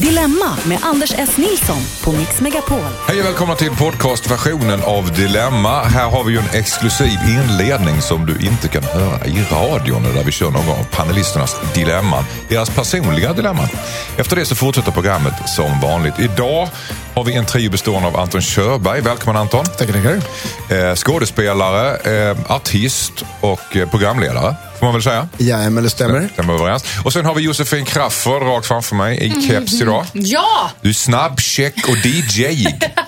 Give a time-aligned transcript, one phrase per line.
[0.00, 1.36] Dilemma med Anders S.
[1.36, 2.78] Nilsson på Mix Megapol.
[3.08, 5.82] Hej och välkomna till podcastversionen av Dilemma.
[5.82, 10.24] Här har vi ju en exklusiv inledning som du inte kan höra i radion där
[10.24, 12.24] vi kör någon av panelisternas dilemman.
[12.48, 13.68] Deras personliga dilemman.
[14.16, 16.14] Efter det så fortsätter programmet som vanligt.
[16.18, 16.68] Idag
[17.14, 19.00] har vi en trio bestående av Anton Körberg.
[19.00, 19.64] Välkommen Anton.
[19.64, 20.88] Tackar, tackar.
[20.90, 21.96] Eh, skådespelare,
[22.30, 24.54] eh, artist och eh, programledare.
[24.78, 25.28] Får man väl säga.
[25.38, 26.28] Jajamän, det stämmer.
[26.32, 26.84] Stämmer överens.
[27.04, 30.06] Och sen har vi Josefin Crafoord rakt framför mig i keps idag.
[30.12, 32.66] Ja, Du är snabb, check och DJ.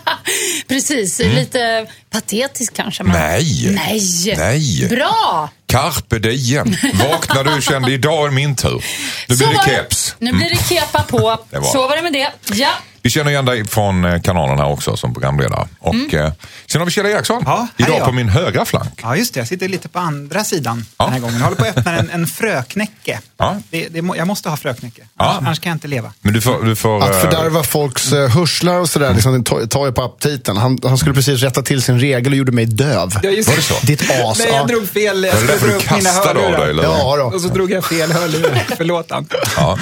[0.69, 1.19] precis.
[1.19, 3.03] Lite patetisk kanske.
[3.03, 3.13] Men...
[3.13, 3.71] Nej.
[3.87, 4.35] Nej.
[4.37, 4.89] Nej.
[4.91, 5.49] Bra!
[5.69, 6.77] Carpe diem.
[7.09, 8.85] Vaknar du kände idag är min tur.
[9.29, 10.15] Nu blir Så det keps.
[10.19, 11.39] Nu blir det kepa på.
[11.51, 12.31] Det var- Så var det med det.
[12.55, 12.71] Ja.
[13.07, 15.69] Vi känner igen dig från eh, kanalen här också som programledare.
[15.79, 16.19] Och, Mm.
[16.27, 16.33] eh,
[16.67, 17.43] sen har vi Kjell Eriksson.
[17.47, 19.01] Ja, idag på min högra flank.
[19.03, 19.41] Ja, just det.
[19.41, 21.05] Jag sitter lite på andra sidan Ja.
[21.05, 21.37] den här gången.
[21.37, 23.21] Jag håller på att öppna en, en fröknäcke.
[23.39, 23.57] Ja.
[23.71, 25.03] Det, det, jag måste ha fröknäcke.
[25.19, 25.25] Ja.
[25.25, 26.13] Annars, annars kan jag inte leva.
[26.21, 26.65] Men du får...
[26.65, 30.57] Du får Att eh, fördärva folks hörseln och sådär, liksom, tar- ju på aptiten.
[30.57, 33.19] Han, han skulle precis rätta till sin regel och gjorde mig döv.
[33.23, 33.75] Ja, just Var det så?
[33.87, 34.39] Ditt as.
[34.39, 34.57] Nej, ja.
[34.57, 35.25] jag drog fel.
[35.25, 36.43] Jag skulle dra du upp mina dig?
[36.43, 36.67] hörlurar.
[36.69, 36.83] Eller?
[36.83, 37.23] Ja, då.
[37.25, 38.65] Och så drog jag fel hörlurar.
[38.77, 39.41] Förlåt, Anton.
[39.57, 39.79] Ja.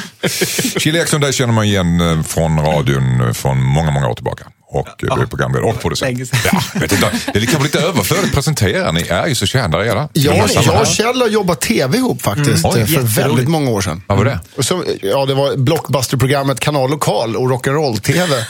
[0.79, 4.45] Kjell Eriksson, dig känner man igen från radion från många, många år tillbaka.
[4.75, 5.17] Och ja.
[5.21, 5.27] Ja.
[5.31, 6.19] programledare och producent.
[6.53, 8.93] Ja, vet inte, det är kanske lite överflödigt att presentera.
[8.93, 10.09] Ni är ju så kända redan.
[10.13, 10.67] Jag, Gemensamma.
[10.67, 12.77] jag och Kjell har jobbat tv ihop faktiskt, Mm.
[12.77, 14.03] Oj, eh, för väldigt många år sedan.
[14.07, 14.41] Vad var det?
[14.57, 18.45] Och så, ja, det var blockbusterprogrammet Kanal Lokal och rock'n'roll-tv.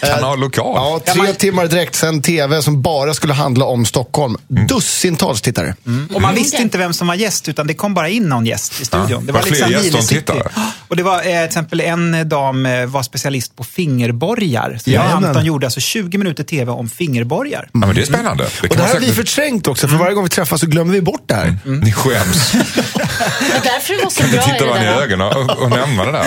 [0.00, 0.72] Kanal Lokal.
[0.74, 4.36] Ja, tre Ja, timmar direkt sen tv som bara skulle handla om Stockholm.
[4.50, 4.66] Mm.
[4.66, 5.74] Dussintals tittare.
[6.14, 8.80] Och man visste inte vem som var gäst, utan det kom bara in någon gäst
[8.80, 9.08] i studion.
[9.10, 9.18] Ja.
[9.20, 10.42] Det Var fler liksom gäster?
[10.88, 14.78] Och det var eh, till exempel en dam eh, var specialist på fingerborgar.
[14.84, 15.27] Så Jajamän.
[15.28, 17.68] Anton gjorde alltså 20 minuter tv om fingerborgar.
[17.72, 18.44] Ja, men det är spännande.
[18.62, 20.92] Det Och det här har vi förträngt också, för varje gång vi träffas så glömmer
[20.92, 21.56] vi bort det här.
[21.64, 22.52] Ni skäms.
[22.52, 25.02] Det är därför det var så Kan bra titta varandra i där.
[25.02, 26.26] ögonen och, och nämna det där.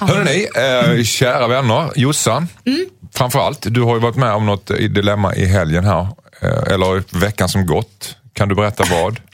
[0.06, 0.46] Hörrni,
[0.98, 1.90] eh, kära vänner.
[1.96, 2.84] Jossan, Mm.
[3.14, 3.58] framförallt.
[3.70, 6.08] Du har ju varit med om något dilemma i helgen här.
[6.42, 8.16] Eh, eller i veckan som gått.
[8.32, 9.20] Kan du berätta vad?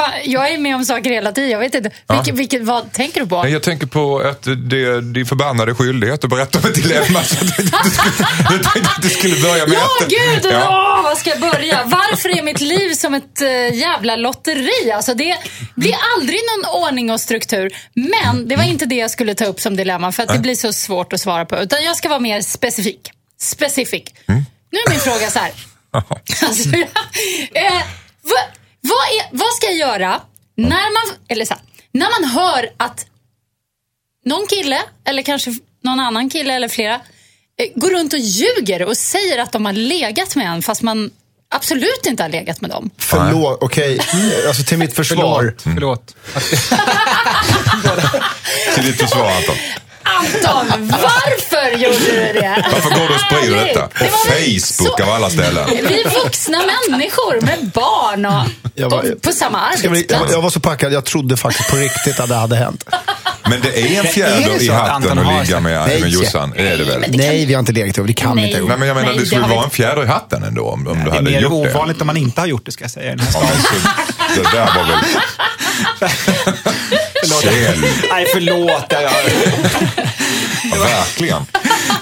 [0.00, 1.50] Fan, Jag är med om saker hela tiden.
[1.50, 1.90] Jag vet inte.
[2.08, 3.48] Vilket, vilket, vad tänker du på?
[3.48, 7.22] Jag tänker på att det är din förbannade skyldighet att berätta om ett dilemma.
[7.22, 7.36] Så
[8.50, 10.52] jag tänkte att du skulle, börja med Ja, gud!
[10.52, 10.96] Ja.
[10.98, 11.82] Åh, vad ska jag börja?
[11.84, 14.92] Varför är mitt liv som ett uh, jävla lotteri?
[14.92, 15.36] Alltså, det
[15.74, 17.72] blir aldrig någon ordning och struktur.
[17.94, 20.54] Men det var inte det jag skulle ta upp som dilemma, för att det blir
[20.54, 21.56] så svårt att svara på.
[21.58, 23.10] Utan jag ska vara mer specifik.
[23.40, 24.14] Specifik.
[24.28, 24.44] Mm.
[24.72, 25.52] Nu är min fråga så här.
[26.46, 27.82] Alltså, jag, eh,
[28.80, 30.20] vad, är, vad ska jag göra
[30.56, 33.06] när man, eller så här, när man hör att
[34.24, 35.54] någon kille, eller kanske
[35.84, 37.00] någon annan kille eller flera, eh,
[37.74, 41.10] går runt och ljuger och säger att de har legat med en fast man
[41.54, 42.90] absolut inte har legat med dem.
[42.98, 44.00] Förlåt, okej.
[44.46, 45.54] Alltså till mitt försvar.
[45.58, 46.16] Förlåt.
[48.74, 49.56] Till ditt försvar Anton.
[50.20, 52.64] Anton, varför gjorde du det?
[52.72, 53.80] Varför går du och sprider detta?
[53.86, 55.66] På Det Facebook så- av alla ställen.
[55.88, 56.58] Vi är vuxna
[56.90, 58.42] människor med barn och,
[58.74, 60.04] Jag var- och på samma arbetsplats.
[60.10, 62.84] Jag, jag var så packad, jag trodde faktiskt på riktigt att det hade hänt.
[63.48, 66.00] Men det är en är fjäder det i hatten att ligga med, Nej.
[66.00, 66.52] med Jossan.
[66.56, 67.00] Det är det väl?
[67.00, 68.06] det kan- Nej, vi har inte legat ihop.
[68.06, 68.50] Det kan vi Nej.
[68.50, 68.62] inte.
[68.62, 70.42] Nej, men jag menar, Nej, det det skulle har vara vi- en fjäder i hatten
[70.42, 71.74] ändå om, om du Det är hade mer gjort det.
[71.74, 73.06] ovanligt om man inte har gjort det, ska jag säga.
[73.12, 73.48] i den här staden.
[74.36, 74.98] Så, det där var väl...
[77.42, 78.84] Kjell, Nej, förlåt.
[78.88, 79.10] Jag, ja,
[80.78, 81.42] verkligen.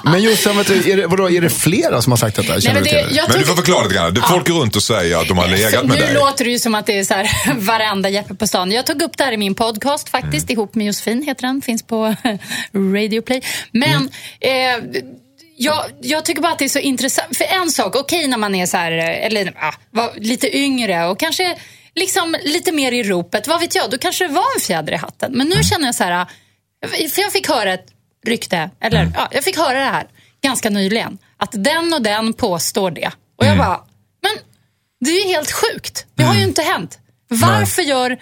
[0.05, 2.53] Men Jossan, är det, vadå, är det flera som har sagt detta?
[2.53, 3.25] Nej, men du det, till det?
[3.29, 4.15] Men du får förklara lite grann.
[4.15, 6.15] Det- Folk går runt och säger att de har legat med nu dig.
[6.15, 7.31] låter det ju som att det är så här,
[7.61, 8.73] varenda Jeppe på stan.
[8.73, 10.53] Jag tog upp det här i min podcast faktiskt, Mm.
[10.53, 12.15] ihop med Josefin heter den, finns på
[12.95, 13.43] Radio Play.
[13.73, 14.09] Men
[14.41, 14.85] Mm.
[14.85, 15.01] eh,
[15.61, 17.37] jag, jag tycker bara att det är så intressant.
[17.37, 21.07] För en sak, okej när man är så här, eh, eller ah, var lite yngre
[21.07, 21.57] och kanske
[21.99, 24.97] liksom lite mer i ropet, vad vet jag, då kanske det var en fjäder i
[24.97, 25.33] hatten.
[25.33, 25.65] Men nu Mm.
[25.65, 26.27] känner jag så här,
[26.85, 27.87] eh, för jag fick höra ett
[28.27, 29.13] rykte, eller Mm.
[29.17, 30.07] ja, jag fick höra det här
[30.43, 33.11] ganska nyligen, att den och den påstår det.
[33.39, 33.57] Och Mm.
[33.59, 33.81] jag bara,
[34.23, 34.33] men
[35.01, 36.07] det är ju helt sjukt.
[36.15, 36.99] Det har ju inte hänt.
[37.29, 38.19] Varför gör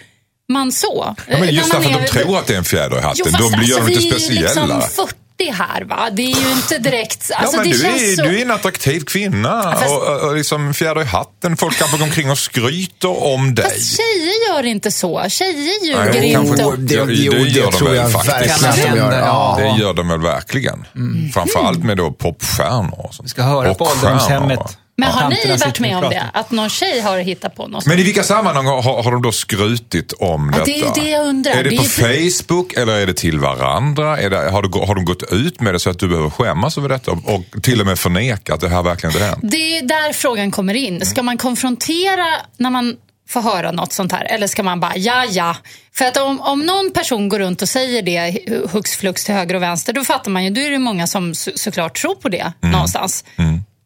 [0.48, 1.14] man så?
[1.28, 3.00] Ja, men just När man därför att de tror att det är en fjäder i
[3.00, 3.25] hatten.
[3.26, 4.76] Jo, fast Då blir alltså, de inte vi är speciella.
[4.79, 5.08] liksom
[5.38, 6.09] 40 här va.
[6.12, 7.27] Det är ju inte direkt...
[7.31, 8.23] Ja, Alltså, men det du, känns är, så...
[8.23, 11.56] du är en attraktiv kvinna fast- och, och, liksom fjäder i hatten.
[11.56, 13.65] Folk kanske går omkring och skryter om dig.
[13.65, 15.25] Fast tjejer gör inte så.
[15.29, 16.56] Tjejer ljuger Nej, inte.
[16.62, 18.35] kanske- Det, Ja, jo, det det, gör de tror väl jag faktiskt.
[18.62, 19.19] verkligen att de gör.
[19.21, 19.59] Ja.
[19.59, 20.87] Det gör de väl verkligen.
[20.97, 21.31] Mm.
[21.33, 23.06] Framförallt med då popstjärnor.
[23.06, 23.27] och sånt.
[23.27, 24.79] Vi ska höra på ålderdomshemmet.
[24.98, 26.25] Men har ni varit med om det?
[26.34, 27.87] Att någon tjej har hittat på något?
[27.87, 30.64] Men i vilka sammanhang har, har de då skrutit om Ja, detta?
[30.64, 31.52] det är ju det jag undrar.
[31.52, 34.19] Är det, Det är på ju- Facebook eller är det till varandra?
[34.19, 36.78] Är det, har, du, har de gått ut med det så att du behöver skämmas
[36.78, 39.38] över detta och, till och med förneka att det här verkligen inte hänt?
[39.43, 41.06] Det är där frågan kommer in.
[41.06, 42.26] Ska man konfrontera
[42.56, 42.96] när man
[43.28, 44.25] få höra något sånt här?
[44.25, 45.56] Eller ska man bara, ja ja.
[45.94, 48.38] För att om, om någon person går runt och säger det
[48.72, 51.34] hux flux till höger och vänster, då fattar man ju, då är det många som
[51.34, 53.25] så, såklart tror på det någonstans.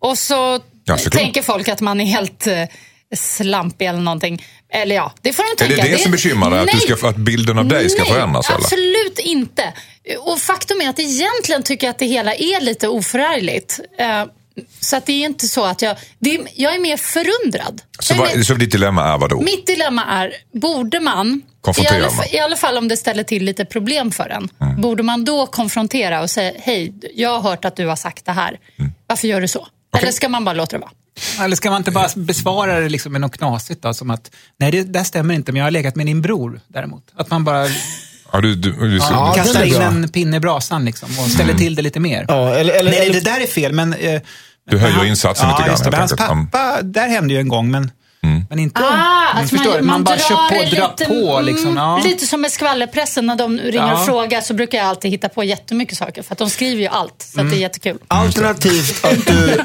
[0.02, 0.60] Och så Mm.
[0.84, 2.64] Ja, tänker folk att man är helt eh,
[3.16, 4.44] slampig eller någonting.
[4.72, 5.82] Eller ja, det får de Är tänka.
[5.84, 6.60] det det som bekymrar dig?
[6.60, 6.96] Att, du Nej.
[6.98, 8.48] ska, att bilden av dig ska Nej, förändras?
[8.50, 8.58] Eller?
[8.58, 9.72] absolut inte.
[10.18, 13.80] Och faktum är att egentligen tycker jag att det hela är lite oförargligt.
[13.98, 14.24] Eh,
[14.80, 15.96] Så att det är inte så att jag...
[16.18, 17.82] Det är, jag är mer förundrad.
[17.98, 19.40] Så, vad, mer- så ditt dilemma är vad då?
[19.40, 22.16] mitt dilemma är, borde man, i Konfrontera alla, man.
[22.16, 24.80] fall, i alla fall om det ställer till lite problem för en, Mm.
[24.80, 28.32] borde man då konfrontera och säga, hej, jag har hört att du har sagt det
[28.32, 28.58] här.
[28.78, 28.92] Mm.
[29.06, 29.66] Varför gör du så?
[29.98, 30.90] Eller ska man bara låta det vara?
[31.44, 33.94] Eller ska man inte bara besvara det liksom med något knasigt då?
[33.94, 37.02] Som att, nej det där stämmer inte, men jag har legat med din bror däremot.
[37.16, 37.66] Att man bara
[38.32, 41.74] Ja, du, du, du, Ja, kastar in en pinne i brasan liksom, och ställer till
[41.74, 42.24] det lite mer.
[42.28, 43.94] Ja, eller, eller, nej, eller, det där är fel, men...
[43.94, 44.20] Eh,
[44.70, 47.90] Du höjer han- insatsen ja, lite grann, hans pappa, där hände ju en gång, men,
[48.50, 48.80] men inte...
[48.80, 49.82] Ah, men att förstår man, du?
[49.86, 51.76] man, bara drar kör på, det drar lite, på liksom.
[51.76, 51.98] Ja.
[51.98, 54.00] mm, lite som med skvallerpressen när de ringer Ja.
[54.00, 56.88] och frågar så brukar jag alltid hitta på jättemycket saker för att de skriver ju
[56.88, 57.46] allt så Mm.
[57.46, 57.98] att det är jättekul.
[58.08, 59.46] Alternativt att du...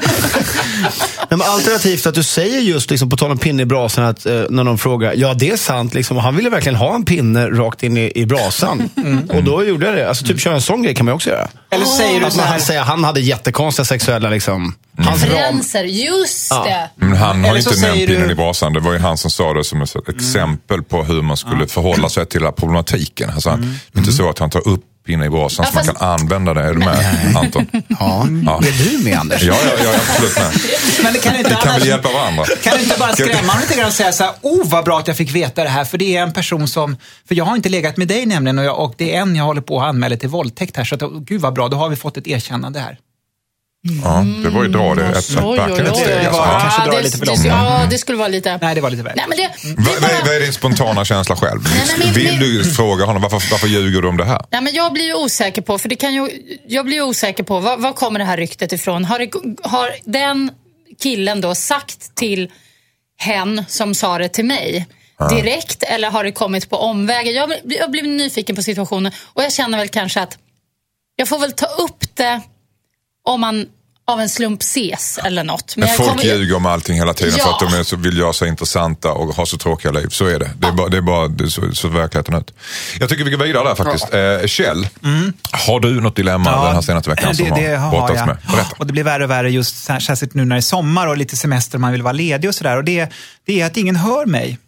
[0.82, 4.26] Nej, men alternativt att du säger just, liksom, på tal om pinne i brasan, att
[4.26, 7.46] eh, när någon frågar, ja det är sant, liksom, han ville verkligen ha en pinne
[7.48, 8.90] rakt in i, i brasan.
[9.28, 10.08] Och då gjorde jag det.
[10.08, 11.48] Alltså typ köra en sån grej kan man ju också göra.
[11.70, 12.58] Eller säger du Att så man här...
[12.58, 15.30] säger, han hade jättekonstiga sexuella, liksom, hans ram.
[15.30, 16.90] Referenser, just det.
[16.96, 18.30] Men han har Eller inte nämnt pinnen du- Mm.
[18.30, 18.72] i brasan.
[18.72, 22.08] Det var ju han som sa det som ett exempel på hur man skulle förhålla
[22.08, 23.30] sig till den här problematiken.
[23.30, 23.74] Alltså, Mm.
[23.92, 25.98] Det är inte så att han tar upp pinnen i brasan Ja, så man fast-
[25.98, 26.62] kan använda det.
[26.62, 27.66] Är du med Anton?
[27.72, 28.26] Ja.
[28.46, 28.58] Ja.
[28.66, 29.42] Är du med Anders?
[29.42, 30.52] Ja, ja, ja, absolut med.
[31.02, 32.44] Men det kan inte Vi kan annars- väl hjälpa varandra.
[32.62, 34.98] Kan du inte bara skrämma honom lite grann och säga så här, oh vad bra
[34.98, 36.96] att jag fick veta det här, för det är en person som,
[37.28, 39.44] för jag har inte legat med dig nämligen och, jag, och det är en jag
[39.44, 41.88] håller på att anmäla till våldtäkt här, så att, oh, gud vad bra, då har
[41.88, 42.98] vi fått ett erkännande här.
[44.04, 45.36] Ja, det var ju dra det ett, ett, steg.
[45.36, 45.40] det Alltså.
[45.40, 46.58] var- Ja.
[46.62, 47.44] kanske drar det det, lite för det, långt.
[47.44, 48.58] Ja, det skulle vara lite...
[48.62, 49.12] Nej, det var lite väl.
[49.16, 50.24] Nej, men det, det vad, är- bara...
[50.26, 51.60] vad är din spontana känsla själv?
[51.64, 54.42] nej, men- Vill men- du fråga honom varför, varför ljuger du om det här?
[54.50, 56.28] Nej, men jag blir ju osäker på, för det kan ju,
[56.68, 59.04] jag blir ju osäker på, var, var kommer det här ryktet ifrån?
[59.04, 59.30] Har, det,
[59.68, 60.50] har den
[61.02, 62.50] killen då sagt till
[63.18, 64.86] hen som sa det till mig
[65.30, 67.32] direkt eller har det kommit på omvägar?
[67.32, 70.38] Jag, jag blir nyfiken på situationen och jag känner väl kanske att
[71.16, 72.40] jag får väl ta upp det
[73.26, 73.66] om man
[74.08, 75.76] av en slump ses eller något.
[75.76, 77.54] Men jag folk kommer- ljuger om allting hela tiden för Ja.
[77.62, 80.08] att de är så, vill göra sig intressanta och ha så tråkiga liv.
[80.10, 80.50] Så är det.
[80.58, 82.54] Det är bara, det är bara det är så, så verkligheten ut.
[83.00, 84.14] Jag tycker vi går vidare där faktiskt.
[84.14, 84.88] Eh, Kjell,
[85.52, 87.58] har du något dilemma den här senaste veckan som Mm.
[87.62, 88.26] det, det har har brottats jag.
[88.26, 88.36] med?
[88.50, 88.70] Berätta.
[88.78, 91.36] Och det blir värre och värre just särskilt nu när det är sommar och lite
[91.36, 92.76] semester och man vill vara ledig och sådär.
[92.76, 93.08] Och det,
[93.46, 94.58] det är att ingen hör mig.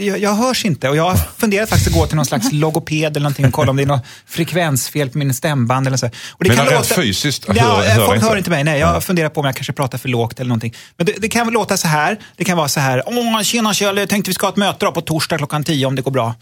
[0.00, 3.04] Jag, jag hörs inte och jag har funderat faktiskt att gå till någon slags logoped
[3.16, 6.06] eller någonting och kolla om det är något frekvensfel på min stämband eller så.
[6.06, 8.26] Och det Men rent fysiskt hör- ja, hör folk inte?
[8.28, 8.64] hör inte mig.
[8.64, 10.74] Nej, jag funderar på om jag kanske pratar för lågt eller någonting.
[10.96, 12.18] Men det, det kan väl låta så här.
[12.36, 13.02] Det kan vara så här.
[13.06, 15.86] Åh, tjena Kjell, jag tänkte vi ska ha ett möte då på torsdag klockan 10
[15.86, 16.34] om det går bra.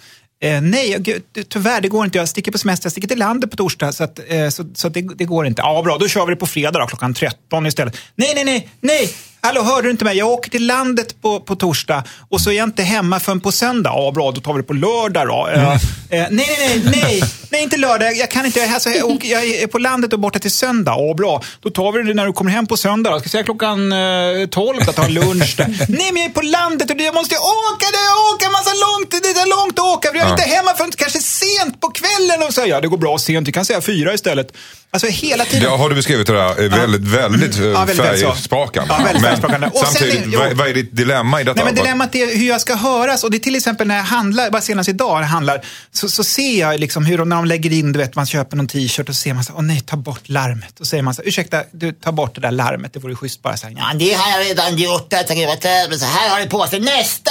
[0.43, 2.19] Eh, nej, gud, det- tyvärr det går inte.
[2.19, 4.89] Jag sticker på semester, jag sticker till landet på torsdag så, att, eh, så, så
[4.89, 5.63] det, det går inte.
[5.63, 7.97] Ja, bra, då kör vi det på fredag då, klockan 13 istället.
[8.17, 9.15] Nej, nej, nej, nej!
[9.47, 10.17] Hallå, hörde du inte mig?
[10.17, 13.53] Jag åker till landet på, på torsdag och så är jag inte hemma förrän på
[13.53, 13.91] söndag.
[13.95, 15.49] Ja, bra, då tar vi det på lördag då.
[15.49, 15.79] Eh, eh,
[16.11, 18.17] nej, nej, nej, nej, nej, inte lördag.
[18.17, 18.71] Jag kan inte.
[18.75, 20.95] Alltså, jag, åker, jag är på landet och borta till söndag.
[20.99, 21.43] Ja, bra.
[21.61, 23.11] Då tar vi det när du kommer hem på söndag.
[23.11, 23.21] Då.
[23.21, 25.67] Ska säga klockan eh, 12 att ta en lunch där.
[25.89, 27.87] nej, men jag är på landet och jag måste åka.
[27.93, 29.11] Det jag åker massa långt.
[29.11, 30.09] Det är långt att åka.
[30.15, 32.47] Jag är inte hemma förrän kanske sent på kvällen.
[32.47, 33.49] Och så, ja, det går bra sent.
[33.49, 34.53] Vi kan säga fyra istället.
[34.91, 35.71] Alltså hela tiden.
[35.71, 38.95] Det har du beskrivit det där väldigt, väldigt, Ja, väldigt, färgsprakande.
[38.99, 39.67] Ja, väldigt Men färgsprakande.
[39.67, 40.39] Och sen samtidigt, jo.
[40.39, 41.55] vad, vad är ditt dilemma i detta?
[41.55, 43.25] Nej, men dilemmat är hur jag ska höras.
[43.25, 46.61] Och det är till exempel när jag handlar, bara senast idag handlar, så, så ser
[46.61, 49.15] jag liksom hur de, när de lägger in, du vet, man köper någon t-shirt och
[49.15, 50.81] så ser man så åh nej, ta bort larmet.
[50.81, 53.43] Och så säger man så ursäkta, du, ta bort det där larmet, det vore schysst
[53.43, 55.07] bara så här, ja, Det har jag redan gjort.
[55.13, 56.81] Jag du, men så här har ni på sig.
[56.81, 57.31] Nästa!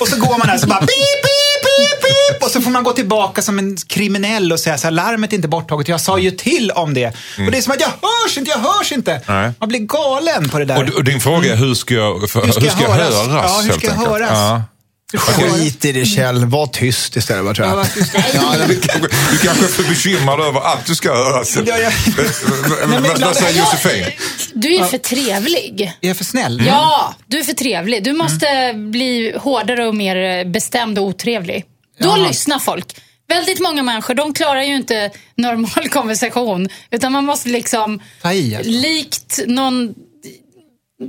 [0.00, 2.42] Och så går man där så bara pip, pip, pip, pip.
[2.44, 5.36] Och så får man gå tillbaka som en kriminell och säga så här, larmet är
[5.36, 7.06] inte borttaget, jag sa ju till om det.
[7.46, 9.20] Och det är som att jag hörs inte, jag hörs inte.
[9.28, 9.52] Nej.
[9.60, 10.82] Man blir galen på det där.
[10.82, 13.26] Och, och din fråga är hur ska jag, för, Hur ska jag höras?
[13.26, 13.30] höras?
[13.30, 14.10] Ja, hur ska jag enkelt?
[14.10, 14.30] höras?
[14.32, 14.36] Ja.
[14.36, 14.62] Hur ska jag höras?
[15.18, 17.94] Skit i det Kjell, var tyst istället bara, tror Ja, jag.
[17.94, 18.12] tyst.
[18.34, 21.56] Ja, du, kanske, du kanske är för bekymrad över att du ska höras.
[21.66, 21.90] Ja, ja.
[23.20, 24.04] Vad- säger Josefin?
[24.54, 25.92] Du är för trevlig.
[26.00, 26.62] Är jag för snäll?
[26.66, 28.04] Ja, du är för trevlig.
[28.04, 31.64] Du måste bli hårdare och mer bestämd och otrevlig.
[32.00, 32.96] Då lyssnar folk.
[33.28, 36.68] Väldigt många människor de klarar ju inte normal konversation.
[36.90, 38.70] Utan man måste liksom, Ta i, alltså.
[38.72, 39.94] likt någon,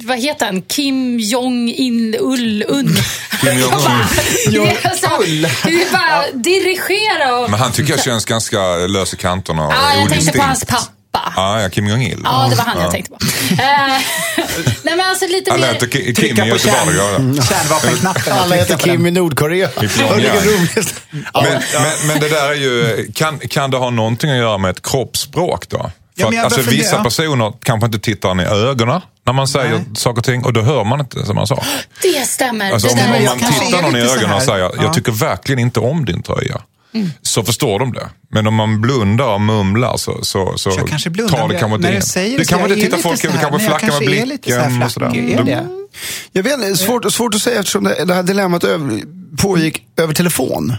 [0.04, 2.96] vad heter han, Kim Jong-Il Ull Un.
[3.42, 4.06] Kim Jong-Un.
[4.52, 5.24] Det är så-
[5.70, 7.50] Det är bara dirigera och...
[7.52, 10.66] Men han tycker jag känns ganska lös i kanterna och Ja, jag tänkte på hans
[10.66, 10.90] pappa.
[11.36, 12.20] Ah, ja, Kim Jong-Il.
[12.24, 13.18] Ja, det var han jag tänkte på.
[13.52, 13.58] Eh,
[14.84, 15.74] Nej, men alltså lite Han mer...
[15.74, 16.96] Ki- Kim i på Göteborg
[17.44, 18.34] kärnvapenknappen.
[18.34, 19.08] Alla heter Kim den.
[19.08, 19.70] i Nordkorea.
[19.76, 21.42] Ja.
[21.42, 24.72] Men, men, men det där är ju, kan, kan det ha någonting att göra med
[24.72, 25.78] ett kroppsspråk då?
[25.78, 29.72] För Ja, att, alltså, vissa personer kanske inte tittar en i ögonen när man säger
[29.72, 29.86] Nej.
[29.96, 31.64] saker och ting och då hör man inte som man sa.
[32.02, 32.72] Det stämmer.
[32.72, 34.72] Alltså, det om, där om man tittar någon i ögonen och säger Ja.
[34.82, 36.62] jag tycker verkligen inte om din tröja.
[36.96, 37.10] Mm.
[37.22, 38.10] Så förstår de det.
[38.30, 41.38] Men om man blundar och mumlar så, så, så Jag kanske blundar.
[41.38, 42.02] tar det kanske inte in.
[42.02, 45.08] säger Du så, kanske inte är tittar folk, du kanske flackar med blicken och sådär.
[45.40, 45.68] Är det?
[46.32, 49.02] Jag vet inte, svårt, svårt att säga eftersom det, det här dilemmat över,
[49.38, 50.76] pågick över telefon.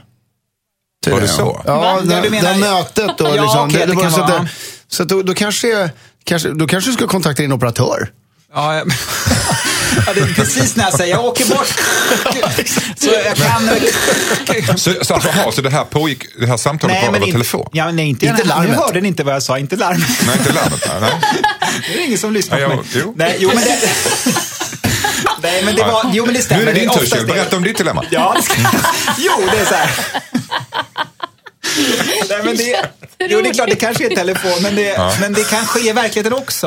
[1.06, 1.62] Var det så?
[1.66, 2.00] Ja, Va?
[2.00, 3.24] det, menar- det mötet då.
[3.24, 4.48] Ja, liksom, det var
[4.88, 5.90] så det- då, då kanske,
[6.24, 8.08] kanske, då kanske du ska kontakta din operatör.
[8.54, 8.86] Ja, jag-
[10.06, 11.66] ja, det är precis när jag säger jag åker bort.
[12.98, 13.70] Så jag kan...
[14.78, 17.68] Så, så, alltså, aha, så det här pågick, det här samtalet var över inte, telefon?
[17.72, 18.70] Ja, nej, inte, Inte inte larmet.
[18.70, 20.08] Nu hörde ni inte vad jag sa, inte larmet.
[20.26, 20.88] Nej, inte larmet.
[20.88, 21.42] Nej, nej.
[21.88, 22.84] Det är ingen som lyssnar Ja, på mig.
[22.94, 23.14] jo.
[23.16, 23.78] Nej, jo, men det...
[25.42, 26.10] Nej, men det var...
[26.12, 26.62] Jo, men det Nu stämmer.
[26.62, 27.26] är det din tur, Kjell.
[27.26, 28.04] Berätta om ditt dilemma.
[28.10, 28.54] Ja, det ska...
[29.18, 29.90] Jo, det är så här.
[32.28, 32.76] Nej, men det...
[33.18, 35.92] Jo, det är klart, det kanske är telefon, men det, men det kan ske i
[35.92, 36.66] verkligheten också.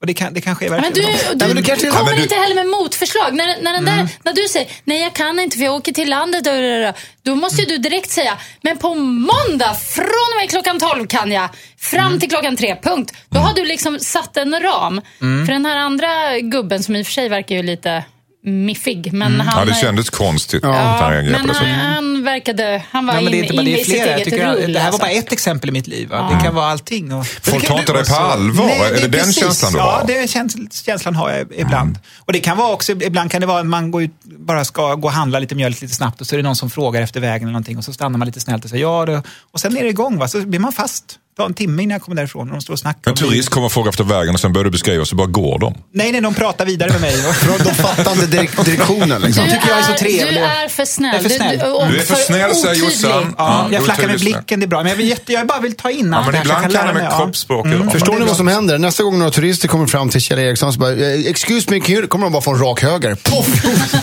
[0.00, 1.02] Och, det kan, det kan ske i Men du,
[1.34, 3.34] du, du kanske- kommer du- inte heller med motförslag.
[3.34, 6.08] När, när, den där, när du säger nej jag kan inte för jag åker till
[6.10, 6.46] landet.
[6.46, 10.78] och- och", Då måste ju du direkt säga men på måndag från och med klockan
[10.80, 11.48] 12 kan jag.
[11.78, 13.12] Fram till klockan tre, punkt.
[13.28, 15.00] Då har du liksom satt en ram.
[15.46, 18.04] För den här andra gubben som i och för sig verkar ju lite
[18.48, 19.12] miffig.
[19.12, 22.82] Men han, Ja, det kändes konstigt att Ja, han men på det han, han verkade,
[22.90, 24.72] han var Ja, det är inne det är i sitt eget rull.
[24.72, 25.00] det här var alltså.
[25.00, 26.08] bara ett exempel i mitt liv.
[26.08, 26.30] Va?
[26.32, 27.12] Det kan vara allting.
[27.12, 27.26] Och...
[27.26, 28.66] Folk tar inte dig på allvar.
[28.66, 29.38] Nej, är det, den precis.
[29.38, 30.00] känslan du ja, har?
[30.08, 31.98] Ja, den käns känslan har jag ibland.
[32.18, 34.94] Och det kan vara också, ibland kan det vara att man går ut, bara ska
[34.94, 37.20] gå och handla lite mjölk lite snabbt och så är det någon som frågar efter
[37.20, 39.06] vägen eller någonting och så stannar man lite snällt och säger ja.
[39.06, 40.18] Det, och sen är det igång.
[40.18, 40.28] Va?
[40.28, 41.18] Så blir man fast.
[41.38, 43.10] Tar en timme innan jag kommer därifrån och de står och snackar.
[43.10, 45.26] En turist kommer och frågar efter vägen och sen börjar du beskriva och så bara
[45.26, 45.74] går de.
[45.94, 47.12] Nej, nej, de pratar vidare med mig.
[47.32, 49.22] Från de fattande direk- direktionen.
[49.22, 49.44] Liksom.
[49.44, 50.34] Du tycker jag är så är, trevlig.
[50.34, 51.14] du är för snäll.
[51.14, 51.72] Jag är för snäll.
[51.72, 52.74] och Du är för snäll, säger.
[52.74, 53.34] Jossan.
[53.38, 54.78] Ja, Mm, jag flackar med blicken, det är bra.
[54.82, 56.62] Men jag, vill jätte, jag bara vill ta in Ja, allt men så jag ibland
[56.62, 56.94] kan lära mig.
[57.02, 57.16] med ja.
[57.18, 57.90] kroppsspråk Mm.
[57.90, 58.78] Förstår ni är vad som händer?
[58.78, 62.26] Nästa gång några turister kommer fram till Kjell Eriksson så bara, eh, excuse me, kommer
[62.26, 63.14] de bara från rak höger.
[63.14, 63.48] Poff!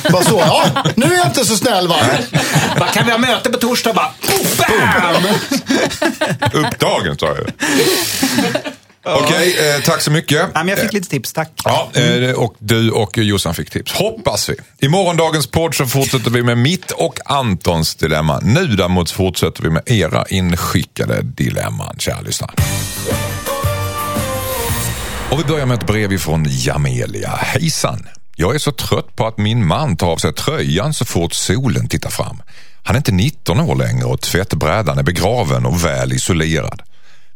[0.11, 0.65] bara så, ja,
[0.95, 1.95] nu är jag inte så snäll va?
[2.79, 3.93] Bara, kan vi ha möte på torsdag?
[3.93, 5.23] Bara, poff, bam!
[6.63, 6.79] Upp
[7.25, 7.51] sa jag.
[9.23, 10.49] Okej, eh, tack så mycket.
[10.53, 11.51] Ja, jag fick lite tips, tack.
[11.63, 13.93] Ja, eh, och du och Jossan fick tips.
[13.93, 14.55] Hoppas vi.
[14.79, 18.39] I morgondagens podd så fortsätter vi med mitt och Antons dilemma.
[18.39, 22.51] Nu däremot fortsätter vi med era inskickade dilemman, kära lyssnare.
[25.31, 27.29] Och vi börjar med ett brev ifrån Jamelia.
[27.29, 28.07] Hejsan!
[28.35, 31.87] Jag är så trött på att min man tar av sig tröjan så fort solen
[31.87, 32.41] tittar fram.
[32.83, 36.81] Han är inte 19 år längre och tvättbrädan är begraven och väl isolerad.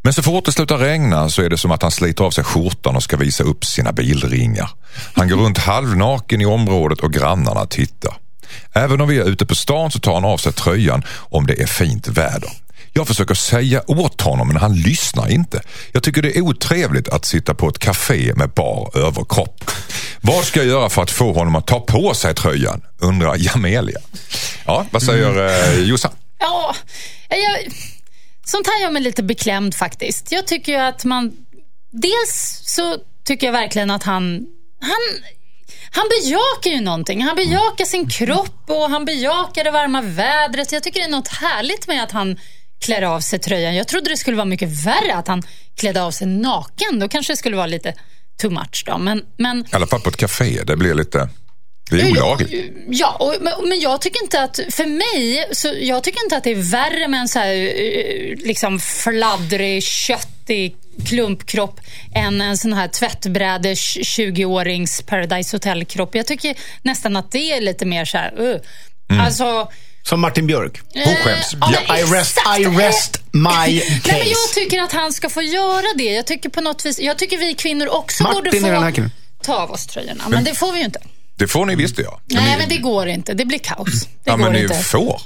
[0.01, 2.43] Men så fort det slutar regna så är det som att han sliter av sig
[2.43, 4.69] skjortan och ska visa upp sina bilringar.
[5.13, 8.17] Han går runt halvnaken i området och grannarna tittar.
[8.73, 11.61] Även om vi är ute på stan så tar han av sig tröjan om det
[11.61, 12.51] är fint väder.
[12.93, 15.61] Jag försöker säga åt honom men han lyssnar inte.
[15.91, 19.71] Jag tycker det är otrevligt att sitta på ett café med bar överkropp.
[20.21, 22.81] Vad ska jag göra för att få honom att ta på sig tröjan?
[22.99, 23.99] Undrar Jamelia.
[24.65, 26.11] Ja, vad säger eh, Jossan?
[26.39, 26.75] Ja,
[27.29, 27.73] jag,
[28.49, 30.31] sånt här gör mig lite beklämd faktiskt.
[30.31, 31.31] Jag tycker ju att man...
[31.91, 34.45] Dels så tycker jag verkligen att han...
[34.81, 35.23] Han,
[35.91, 37.21] han bejakar ju någonting.
[37.21, 40.71] Han bejakar sin kropp och han bejakar det varma vädret.
[40.71, 42.37] Jag tycker det är något härligt med att han
[42.85, 43.75] klär av sig tröjan.
[43.75, 45.43] Jag trodde det skulle vara mycket värre att han
[45.77, 46.99] klädde av sig naken.
[46.99, 47.93] Då kanske det skulle vara lite
[48.41, 48.83] too much.
[48.85, 48.97] Då.
[48.97, 50.63] Men, men I alla fall på ett café.
[50.63, 51.29] Det blir lite...
[51.89, 52.73] Det är olagligt.
[52.89, 56.43] Ja, och, men, men jag tycker inte att, för mig, så jag tycker inte att
[56.43, 61.79] det är värre med en så här eh, liksom fladdrig, köttig klumpkropp
[62.15, 66.15] än en sån här tvättbräde 20-årings Paradise Hotel-kropp.
[66.15, 68.57] Jag tycker nästan att det är lite mer så här, uh.
[69.21, 69.71] Alltså,
[70.03, 70.81] Som Martin Björk.
[70.93, 71.55] Hon skäms.
[71.61, 72.37] Ja, Ja, I rest.
[72.59, 74.17] I rest my Nej, men case.
[74.17, 76.03] jag tycker att han ska få göra det.
[76.03, 79.09] Jag tycker på något vis, jag tycker vi kvinnor också Martin borde få
[79.43, 80.23] ta av oss tröjorna.
[80.29, 80.99] Men det får vi ju inte.
[81.39, 82.19] Det får ni visst ja.
[82.25, 83.33] Nej, men det går inte.
[83.33, 84.01] Det blir kaos.
[84.05, 84.75] Det ja, går men ni inte.
[84.75, 85.21] får.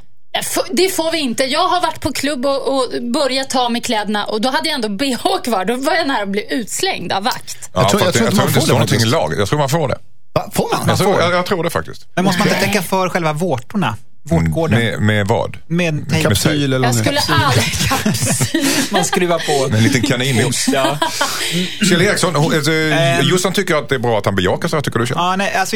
[0.72, 1.44] Det får vi inte.
[1.44, 4.76] Jag har varit på klubb och, och börjat ta med kläderna och då hade jag
[4.76, 5.66] ändå bh kvar.
[5.66, 7.70] Då var jag nära att bli utslängd av vakt.
[7.74, 9.06] Ja, Jag tror- jag att tror det- inte man det får står det någonting i
[9.06, 9.40] laget.
[9.40, 9.98] Jag tror man får det.
[10.34, 10.50] Va?
[10.54, 10.88] Får man?
[10.90, 12.08] Jag tror, jag, jag tror det faktiskt.
[12.16, 13.96] Men måste man inte täcka för själva vårtorna?
[14.24, 14.80] Vårtgården?
[14.80, 15.58] Med, med vad?
[15.68, 16.30] Med tejp?
[16.30, 18.66] Kapsyl eller Jag skulle aldrig kapsyl.
[18.92, 19.68] Man skruvar på.
[19.70, 20.68] Med en liten kaninnos.
[20.74, 20.98] Ja.
[21.90, 22.72] Kjell Eriksson, alltså.
[23.22, 24.78] Jossan tycker att det är bra att han bejakar sig.
[24.78, 25.18] Vad tycker du Kjell?
[25.18, 25.76] Ja, nej, alltså,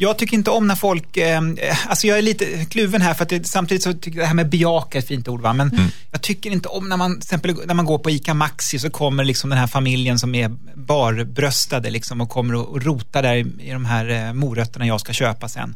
[0.00, 1.40] jag tycker inte om när folk, eh,
[1.88, 4.34] alltså jag är lite kluven här för att det, samtidigt så tycker jag det här
[4.34, 5.88] med bejaka är ett fint ord va, men Mm.
[6.12, 8.90] jag tycker inte om när man, till exempel när man går på ICA Maxi så
[8.90, 13.34] kommer liksom den här familjen som är barbröstade liksom och kommer och, och rotar där
[13.36, 15.74] i, i de här eh, morötterna jag ska köpa sen.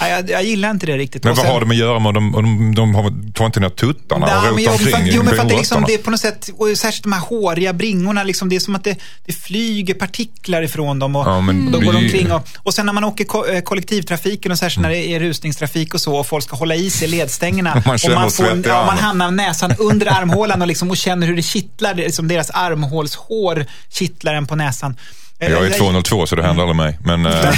[0.00, 1.24] Ja, jag, jag gillar inte det riktigt.
[1.24, 3.60] Men Och vad sen- har med att göra med de, de, de har, tar inte
[3.60, 5.84] ner tuttarna och Nej, men rotar jag, omkring jo, men för att det, är liksom,
[5.86, 8.74] det är på något sätt, och särskilt de här håriga bringorna, liksom, det är som
[8.74, 8.96] att det,
[9.26, 12.32] det flyger partiklar ifrån dem och, Ja, men och de går omkring.
[12.32, 16.00] Och, och sen när man åker eh, kollektivtrafiken och särskilt när det är rusningstrafik och
[16.00, 18.98] så och folk ska hålla i sig ledstängerna Man och man, svett i ja, man
[18.98, 24.34] hamnar näsan under armhålan och, liksom, och känner hur det kittlar, liksom deras armhålshår kittlar
[24.34, 24.96] en på näsan.
[25.38, 26.98] Eh, Jag är 202 så det händer aldrig mig.
[27.04, 27.32] Men, eh,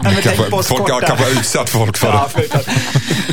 [0.00, 2.56] Nej, kanske, folk har kanske utsatt folk för Ja, det.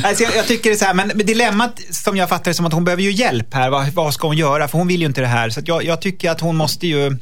[0.08, 2.66] alltså, jag, jag tycker det är så här, men dilemmat som jag fattar det som
[2.66, 3.70] att hon behöver ju hjälp här.
[3.70, 4.68] Vad, vad ska hon göra?
[4.68, 5.50] För hon vill ju inte det här.
[5.50, 7.18] Så jag, jag tycker att hon måste ju...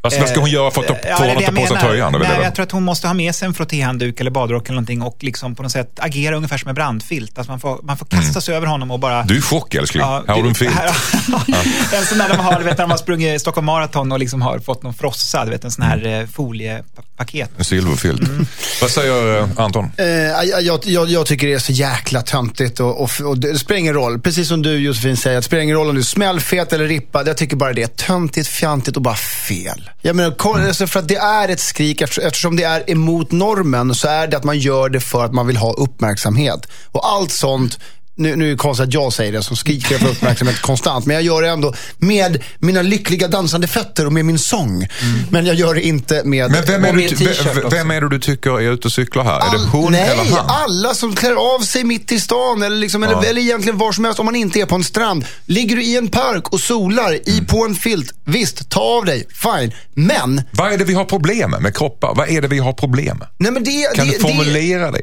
[0.00, 1.68] Alltså, vad ska hon göra för att ta, Ja, få honom att ta på jag
[1.68, 2.12] sig tröjan?
[2.12, 5.02] Nej, jag tror att hon måste ha med sig en frottéhandduk eller badrock eller någonting
[5.02, 7.38] och liksom på något sätt agera ungefär som en brandfilt.
[7.38, 9.14] Alltså man, får, man får kasta sig över honom och bara...
[9.14, 9.26] Mm.
[9.26, 10.00] Du är i chock älskling.
[10.02, 10.74] Ja, här har du en filt.
[10.78, 14.42] här- en sån där de har, vet när de har sprungit Stockholm Marathon och liksom
[14.42, 16.20] har fått någon frossa, du vet en sån här Mm.
[16.22, 17.50] eh, foliepaket.
[17.58, 18.20] En silverfilt.
[18.28, 18.46] Mm.
[18.80, 19.90] Vad säger eh, Anton?
[19.96, 23.58] Eh, jag, jag, jag, jag tycker det är så jäkla töntigt och, och, och det
[23.58, 24.20] spelar ingen roll.
[24.20, 27.28] Precis som du Josefin säger, det spelar ingen roll om du är smällfet eller rippad.
[27.28, 29.90] Jag tycker bara det är töntigt, fjantigt och bara fel.
[30.02, 34.08] Jag menar, alltså för att det är ett skrik, eftersom det är emot normen så
[34.08, 36.66] är det att man gör det för att man vill ha uppmärksamhet.
[36.86, 37.78] Och allt sånt
[38.18, 41.06] nu, nu är det konstigt att jag säger det som skriker för uppmärksamhet konstant.
[41.06, 44.86] Men jag gör det ändå med mina lyckliga dansande fötter och med min sång.
[45.30, 46.50] Men jag gör det inte med...
[46.50, 49.36] Men vem är, du, vem, är det du tycker är ute och cyklar här?
[49.36, 50.46] är det All- hon nej, eller han?
[50.48, 53.08] alla som klär av sig mitt i stan eller, liksom, Ja.
[53.18, 55.24] eller, eller egentligen var som helst om man inte är på en strand.
[55.46, 57.46] Ligger du i en park och solar i, Mm.
[57.46, 59.72] på en filt, visst, ta av dig, fine.
[59.94, 62.14] Men, Vad är det vi har problem med med kroppar?
[62.14, 63.28] Vad är det vi har problem med?
[63.38, 65.00] nej, men det, Kan det, du formulera det?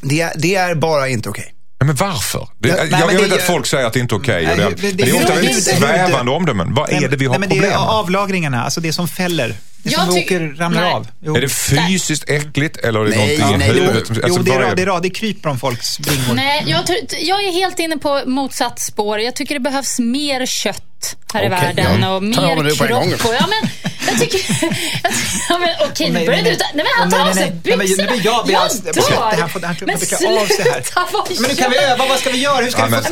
[0.00, 1.53] det, det är bara inte okej.
[1.84, 2.48] Nej, men varför?
[2.58, 4.44] Det, Ja, jag nej, jag vet det- att folk säger att det inte är okej.
[4.46, 6.74] Nej, det, det- det, är ofta det- väldigt det- det- svävande omdömen.
[6.74, 7.88] Vad är det vi har Nej, men det problem är med?
[7.88, 9.48] avlagringarna, alltså det som fäller.
[9.82, 10.92] Det Jag som åker, ramlar nej.
[10.92, 11.08] av.
[11.22, 11.36] Jo.
[11.36, 14.04] Är det fysiskt äckligt eller är det Nej, någonting nej, i det- huvudet?
[14.10, 16.34] Jo, Alltså, det, vad är, är det, är, det kryper om folks bringor.
[16.34, 16.80] Nej, jag,
[17.20, 19.20] jag är helt inne på motsatt spår.
[19.20, 22.14] Jag tycker det behövs mer kött här i Okej, världen ja.
[22.16, 23.24] och mer det kropp.
[23.28, 23.70] Och, ja, men,
[24.10, 24.40] jag tycker...
[25.48, 26.64] ja, men, okej, nu Nej, börjar nej, du ta...
[26.74, 27.60] Nej, men han nej, tar av nej, sig nej.
[27.64, 28.10] Nej, men byxorna.
[28.12, 29.36] blir jag- blir alls- jag sluta, dör.
[29.40, 30.82] han får- han får Men trycka av sig här.
[30.82, 32.56] sluta, vad Men nu kan vi gör- öva, vad ska vi göra?
[32.64, 33.10] Hur ska Ja, vi men, få...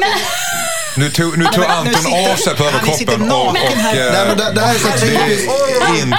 [1.01, 4.37] nu tog, nu tog men Anton sitter- av sig på överkroppen och, eh, Nej, men
[4.39, 5.51] det, det här är så det, typiskt.
[5.51, 6.17] är in,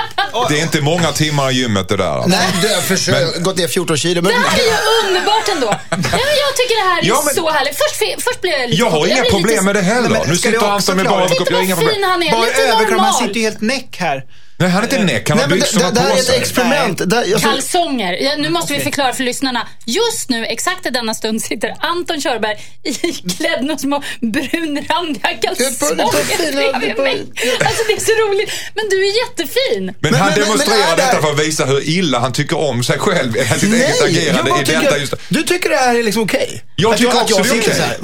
[0.49, 2.05] det är inte många timmar i gymmet det där.
[2.05, 2.29] Alltså.
[2.29, 4.21] Nej, det har försökt, gått ner 14 kilo.
[4.21, 5.67] Men, Det här är ju underbart ändå.
[5.89, 7.77] Ja, men jag tycker det här är Ja, men- så härligt.
[7.77, 10.09] Först, först blev jag lite Jag har inga problem med det heller.
[10.09, 11.49] Nej, men nu du sitter Anton med bara Titta överkropp.
[11.51, 11.95] Jag har inga vad problem.
[12.01, 12.31] fin han är.
[12.31, 14.23] Bara överkropp, han sitter ju helt näck här.
[14.63, 15.13] Nej, han är inte.
[15.29, 16.37] Han nej, har men det, byxorna det, det här på är ett sig.
[16.37, 17.01] experiment.
[17.09, 18.13] Det, alltså, Kalsonger.
[18.13, 19.67] Ja, nu måste vi förklara för lyssnarna.
[19.85, 25.79] Just nu, exakt i denna stund, sitter Anton Körberg iklädd några små brunrandiga kalsonger Det
[25.79, 27.25] på- det på det bredvid på- mig.
[27.65, 28.51] Alltså det är så roligt.
[28.75, 29.95] Men du är jättefin.
[29.99, 33.33] Men, han demonstrerar det- detta för att visa hur illa han tycker om sig själv,
[33.33, 36.63] sitt eget Nej, jag agerande i detta just du tycker det här är liksom okej?
[36.75, 37.73] Jag tycker också det är okej.
[37.79, 37.95] här.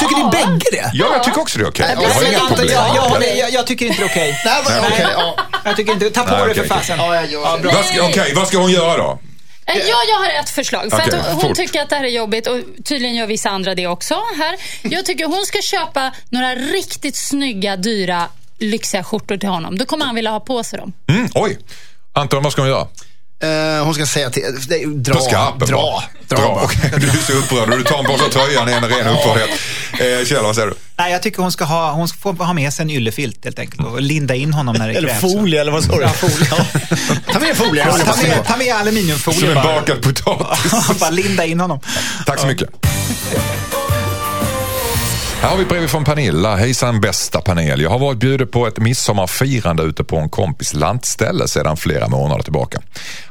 [0.00, 0.90] Tycker ni bägge det?
[0.94, 1.86] Ja, jag tycker också det är okej.
[2.02, 3.36] Jag har inga problem.
[3.38, 4.38] Jag, det- tycker inte det är okej.
[5.64, 6.78] Jag tycker inte, ta på Nej, dig okej, för okej.
[6.78, 6.98] fasen.
[6.98, 7.62] Ja, jag gör det.
[7.62, 7.72] bra.
[7.72, 9.18] Vad ska, okej, vad ska hon göra då?
[9.66, 10.90] Eh, Ja, jag har ett förslag.
[10.90, 11.56] För Okej, att hon fort.
[11.56, 14.14] tycker att det här är jobbigt och tydligen gör vissa andra det också.
[14.38, 14.56] här.
[14.82, 18.24] Jag tycker hon ska köpa några riktigt snygga, dyra,
[18.58, 19.78] lyxiga skjortor till honom.
[19.78, 20.92] Då kommer han vilja ha på sig dem.
[21.08, 21.58] Mm, oj.
[22.12, 22.86] Anton, vad ska hon göra?
[23.40, 24.42] Eh, hon ska säga till...
[24.68, 25.14] nej, Dra.
[25.14, 25.76] På skarpen dra.
[25.76, 26.02] bara.
[26.28, 26.36] Dra.
[26.36, 26.54] Dra.
[26.54, 26.64] bara.
[26.64, 27.70] Okej, Du är så upprörd.
[27.78, 29.48] Du tar på sig tröjan i en ren upprördhet.
[29.92, 30.74] Eh, Kjell, vad säger du?
[30.96, 33.58] Nej, jag tycker hon ska ha, hon ska få ha med sig en yllefilt helt
[33.58, 35.20] enkelt och linda in honom när det Eller krävs.
[35.20, 36.02] folie, eller vad sa du?
[36.02, 36.46] Ja, folie.
[37.32, 37.84] Ta med folie.
[37.86, 40.72] Ja, ta, med, ta med aluminiumfolie Som en bakad potatis.
[41.00, 41.80] bara linda in honom.
[42.26, 42.68] Tack så mycket.
[45.40, 46.56] Här har vi ett brev från Pernilla.
[46.56, 47.80] Hejsan bästa panel.
[47.80, 52.42] Jag har varit bjuden på ett midsommarfirande ute på en kompis lantställe sedan flera månader
[52.42, 52.80] tillbaka.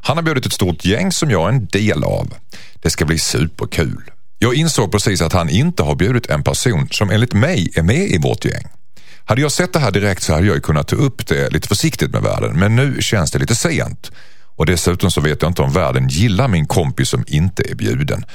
[0.01, 2.33] Han har bjudit ett stort gäng som jag är en del av.
[2.81, 4.01] Det ska bli superkul.
[4.39, 8.09] Jag insåg precis att han inte har bjudit en person som enligt mig är med
[8.09, 8.67] i vårt gäng.
[9.25, 11.67] Hade jag sett det här direkt så hade jag ju kunnat ta upp det lite
[11.67, 14.11] försiktigt med världen men nu känns det lite sent.
[14.55, 18.25] Och dessutom så vet jag inte om världen gillar min kompis som inte är bjuden.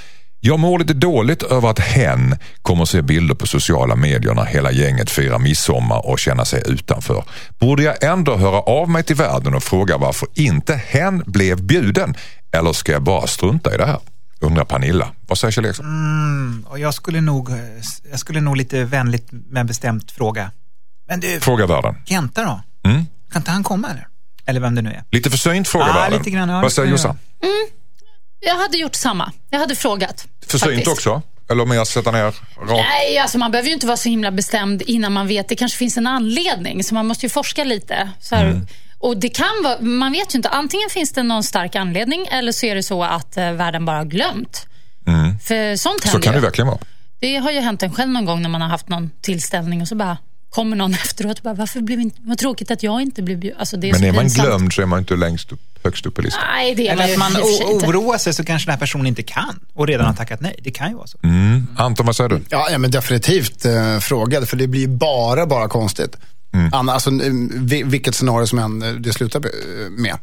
[0.44, 4.72] Jag mår lite dåligt över att hen kommer se bilder på sociala medier när hela
[4.72, 7.24] gänget firar midsommar och känna sig utanför.
[7.60, 12.14] Borde jag ändå höra av mig till världen och fråga varför inte hen blev bjuden?
[12.52, 13.98] Eller ska jag bara strunta i det här?
[14.40, 15.08] Undrar Pernilla.
[15.26, 16.66] Vad säger Kjell Eriksson?
[16.68, 17.48] Och jag skulle nog,
[18.10, 20.50] jag skulle nog lite vänligt men bestämt fråga.
[21.08, 21.94] Men du, Fråga världen.
[22.04, 22.60] Kenta då?
[22.90, 23.06] Mm.
[23.32, 24.06] Kan inte han komma eller?
[24.46, 25.04] Eller vem det nu är.
[25.10, 26.18] Lite försynt fråga Ja, världen.
[26.18, 27.18] lite grann, ja, Vad säger Jossan?
[28.46, 29.32] Jag hade gjort samma.
[29.50, 30.26] Jag hade frågat.
[30.46, 31.22] Försynt också?
[31.50, 32.38] Eller mer sätta ner rakt?
[32.70, 35.48] Nej, alltså man behöver ju inte vara så himla bestämd innan man vet.
[35.48, 38.10] Det kanske finns en anledning, så man måste ju forska lite.
[38.20, 38.66] Så Mm.
[38.98, 40.48] Och det kan vara, man vet ju inte.
[40.48, 43.96] Antingen finns det någon stark anledning eller så är det så att eh, världen bara
[43.96, 44.66] har glömt.
[45.44, 46.10] För sånt Mm.
[46.10, 46.44] Så händer kan det ju.
[46.44, 46.78] verkligen vara.
[47.20, 49.88] Det har ju hänt en själv någon gång när man har haft någon tillställning och
[49.88, 50.16] så bara
[50.54, 53.58] kommer någon efteråt och bara, varför blev inte, vad tråkigt att jag inte blev bjuden.
[53.60, 54.48] Alltså, är Men är man pinsamt.
[54.48, 56.42] glömd så är man inte längst upp, högst upp på listan.
[56.54, 59.60] Nej, det är Eller att man oroar sig så kanske den här personen inte kan
[59.74, 60.56] och redan har tackat nej.
[60.62, 61.18] Det kan ju vara så.
[61.22, 61.66] Mm.
[61.76, 62.40] Anton, vad säger du?
[62.48, 66.16] Ja, ja men definitivt eh, frågade, för det blir bara, bara konstigt.
[66.72, 69.40] Anna, alltså, eh, vi- vilket scenario som än eh, det slutar
[69.90, 70.18] med.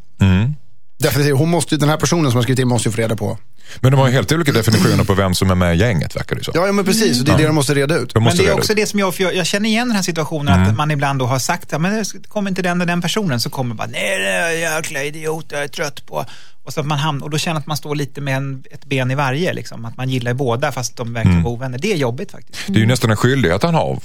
[1.00, 1.38] Definitivt.
[1.38, 3.38] Hon måste, den här personen som har skrivit in måste ju få reda på.
[3.80, 6.36] Men de har ju helt olika definitioner på vem som är med i gänget, verkar
[6.36, 6.52] det så.
[6.54, 7.20] Ja, ja men precis.
[7.20, 8.14] Och det är det de måste reda ut.
[8.14, 8.78] De Men måste det är också ut.
[8.78, 11.26] det som jag, för jag, jag känner igen den här situationen att man ibland då
[11.26, 14.30] har sagt, ja, men kommer inte den och den personen, så kommer bara, nej det
[14.30, 16.26] är jäkla idiot, jag är trött på.
[16.64, 18.86] Och, så att man hamnar, och då känner att man står lite med en, ett
[18.86, 19.86] ben i varje, liksom.
[19.86, 21.78] att man gillar båda fast de verkar vara ovänner.
[21.78, 22.60] Det är jobbigt faktiskt.
[22.68, 24.00] Det är ju nästan en skyldighet han har.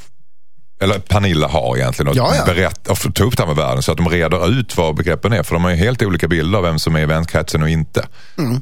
[0.84, 2.44] Eller Pernilla har egentligen att Ja, ja.
[2.44, 5.32] berätta och ta upp det här med världen så att de reder ut vad begreppen
[5.32, 5.42] är.
[5.42, 8.06] För de har ju helt olika bilder av vem som är i vänkretsen och inte.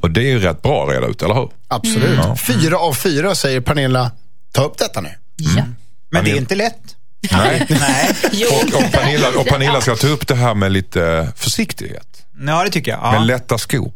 [0.01, 1.49] Och det är ju rätt bra att reda ut, eller hur?
[1.67, 2.19] Absolut.
[2.39, 4.11] Fyra av fyra säger Pernilla,
[4.51, 5.09] ta upp detta nu.
[5.35, 5.63] Ja.
[6.11, 6.95] Men det är inte lätt.
[7.31, 7.65] Nej.
[7.79, 8.15] Nej.
[8.51, 12.25] Och, och, Pernilla, och Pernilla ska ta upp det här med lite försiktighet.
[12.47, 12.99] Ja, det tycker jag.
[13.03, 13.11] Ja.
[13.11, 13.91] Med lätta skor.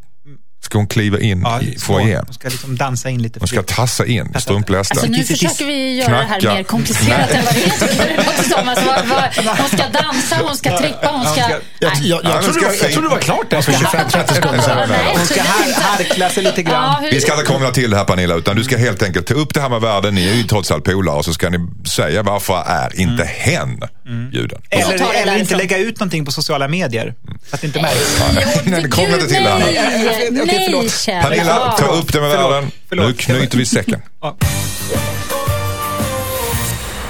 [0.67, 2.23] Ska hon kliva in ja, i foajén.
[2.27, 3.39] De ska liksom dansa in lite.
[3.39, 4.97] Hon ska tassa in i strumplästen.
[4.97, 6.56] Alltså nu försöker vi göra det här Knacka.
[6.56, 8.17] mer komplicerat än vad det är.
[8.17, 11.41] Alltså, vad, vad, hon ska dansa, hon ska trippa, hon ska...
[11.41, 14.89] Jag, jag, jag, jag trodde det var klart där för 25-30 sekunder sedan.
[15.17, 15.41] Hon ska
[15.82, 17.03] harkla sig lite grann.
[17.12, 19.53] Vi ska inte krångla till det här Pernilla, utan du ska helt enkelt ta upp
[19.53, 20.15] det här med världen.
[20.15, 23.82] Ni är ju trots allt polare och så ska ni säga varför är inte hen
[24.08, 25.58] tar Eller, det eller inte därifrån.
[25.58, 27.13] lägga ut någonting på sociala medier.
[27.50, 28.22] Så att det inte märks.
[28.65, 29.65] Nej, krångla inte till det här nu.
[29.65, 31.06] Nej, nej, förlåt.
[31.06, 32.72] Pernilla, ta upp det med världen.
[32.91, 34.02] Nu knyter vi säcken.
[34.22, 34.38] Ja.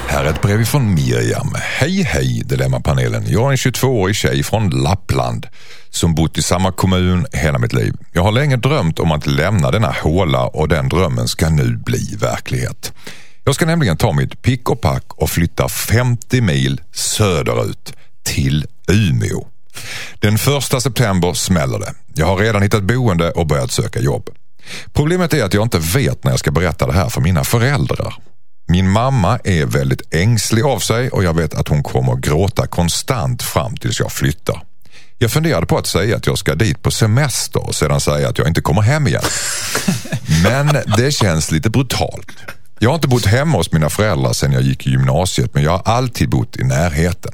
[0.08, 1.54] Här är ett brev från Miriam.
[1.62, 3.24] Hej hej Dilemmapanelen.
[3.28, 5.46] Jag är en 22-årig tjej från Lappland
[5.90, 7.94] som bott i samma kommun hela mitt liv.
[8.12, 12.16] Jag har länge drömt om att lämna denna håla och den drömmen ska nu bli
[12.20, 12.92] verklighet.
[13.48, 19.46] Jag ska nämligen ta mitt pick och pack och flytta 50 mil söderut till Umeå.
[20.18, 21.94] Den första september smäller det.
[22.14, 24.30] Jag har redan hittat boende och börjat söka jobb.
[24.92, 28.14] Problemet är att jag inte vet när jag ska berätta det här för mina föräldrar.
[28.66, 33.42] Min mamma är väldigt ängslig av sig och jag vet att hon kommer gråta konstant
[33.42, 34.62] fram tills jag flyttar.
[35.18, 38.38] Jag funderade på att säga att jag ska dit på semester och sedan säga att
[38.38, 39.22] jag inte kommer hem igen.
[40.42, 42.32] Men det känns lite brutalt.
[42.78, 45.70] Jag har inte bott hemma hos mina föräldrar sedan jag gick i gymnasiet men jag
[45.70, 47.32] har alltid bott i närheten.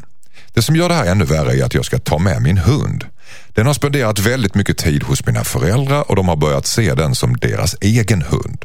[0.55, 3.05] Det som gör det här ännu värre är att jag ska ta med min hund.
[3.55, 7.15] Den har spenderat väldigt mycket tid hos mina föräldrar och de har börjat se den
[7.15, 8.65] som deras egen hund.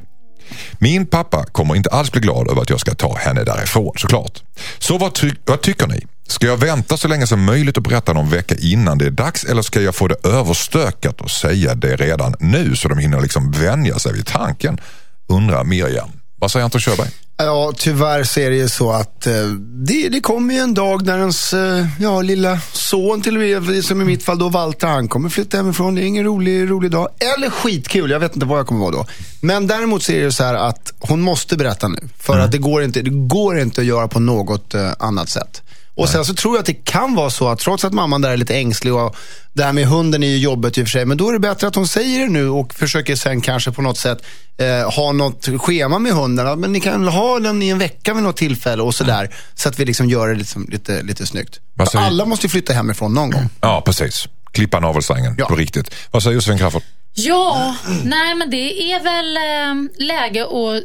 [0.80, 4.44] Min pappa kommer inte alls bli glad över att jag ska ta henne därifrån såklart.
[4.80, 6.06] Så vad, ty- vad tycker ni?
[6.28, 9.44] Ska jag vänta så länge som möjligt och berätta någon vecka innan det är dags
[9.44, 13.52] eller ska jag få det överstökat och säga det redan nu så de hinner liksom
[13.52, 14.80] vänja sig vid tanken?
[15.28, 16.10] Undrar Miriam.
[16.40, 17.10] Vad säger Anton Körberg?
[17.38, 19.48] Ja, tyvärr så är det ju så att eh,
[19.88, 23.86] det, det kommer ju en dag när ens eh, ja, lilla son till och med,
[23.86, 25.96] som i mitt fall då Walter, han kommer flytta hemifrån.
[25.96, 27.08] Det är ingen rolig, rolig dag.
[27.36, 29.06] Eller skitkul, jag vet inte vad jag kommer vara då.
[29.42, 32.10] Men däremot så är det ju så här att hon måste berätta nu.
[32.20, 35.62] För att det går, inte, det går inte att göra på något eh, annat sätt.
[36.00, 38.30] Och sen så tror jag att det kan vara så att trots att mamman där
[38.32, 39.16] är lite ängslig och
[39.54, 41.06] det här med hunden är ju jobbet i och för sig.
[41.06, 43.82] Men då är det bättre att hon säger det nu och försöker sen kanske på
[43.82, 44.18] något sätt
[44.58, 46.60] eh, ha något schema med hunden.
[46.60, 49.36] Men ni kan ha den i en vecka vid något tillfälle och sådär.
[49.56, 51.60] Så att vi liksom gör det liksom lite, lite snyggt.
[51.92, 53.50] Säger- alla måste ju flytta hemifrån någon gång.
[53.62, 54.28] Ja, precis.
[54.52, 55.46] Klippa navelsträngen Ja.
[55.46, 55.96] på riktigt.
[56.12, 56.84] Vad säger Josefin Crafoord?
[57.14, 60.84] Ja, nej men det är väl eh, läge att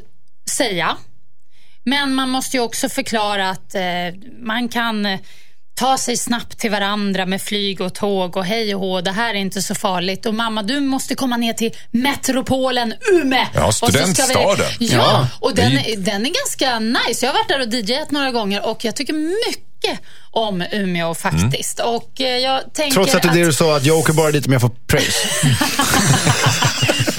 [0.51, 0.97] säga.
[1.85, 3.83] Men man måste ju också förklara att eh,
[4.43, 5.21] man kan eh,
[5.75, 9.01] ta sig snabbt till varandra med flyg och tåg och hej och hå.
[9.01, 10.27] Det här är inte så farligt.
[10.27, 13.47] Och mamma, du måste komma ner till metropolen Umeå.
[13.55, 14.67] Ja, ska vi- studentstaden.
[14.81, 17.27] Ja, Ja, och den, är- den är ganska nice.
[17.27, 19.74] Jag har varit där och DJat några gånger och jag tycker mycket
[20.31, 21.81] om Umeå faktiskt.
[21.81, 24.31] Och eh, jag tänker Trots att det är det du sa, att jag åker bara
[24.31, 25.29] dit om jag får praise.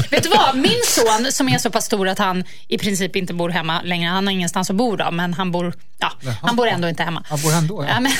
[0.12, 0.56] Vet du vad?
[0.56, 4.10] Min son som är så pass stor att han i princip inte bor hemma längre.
[4.10, 7.24] Han har ingenstans att bo då, men han bor, ja, han bor ändå inte hemma.
[7.30, 7.90] Ja, bor han då, ja?
[7.90, 8.12] Ja, men,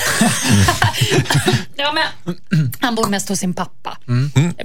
[1.76, 2.04] ja, men,
[2.80, 3.98] han bor mest hos sin pappa.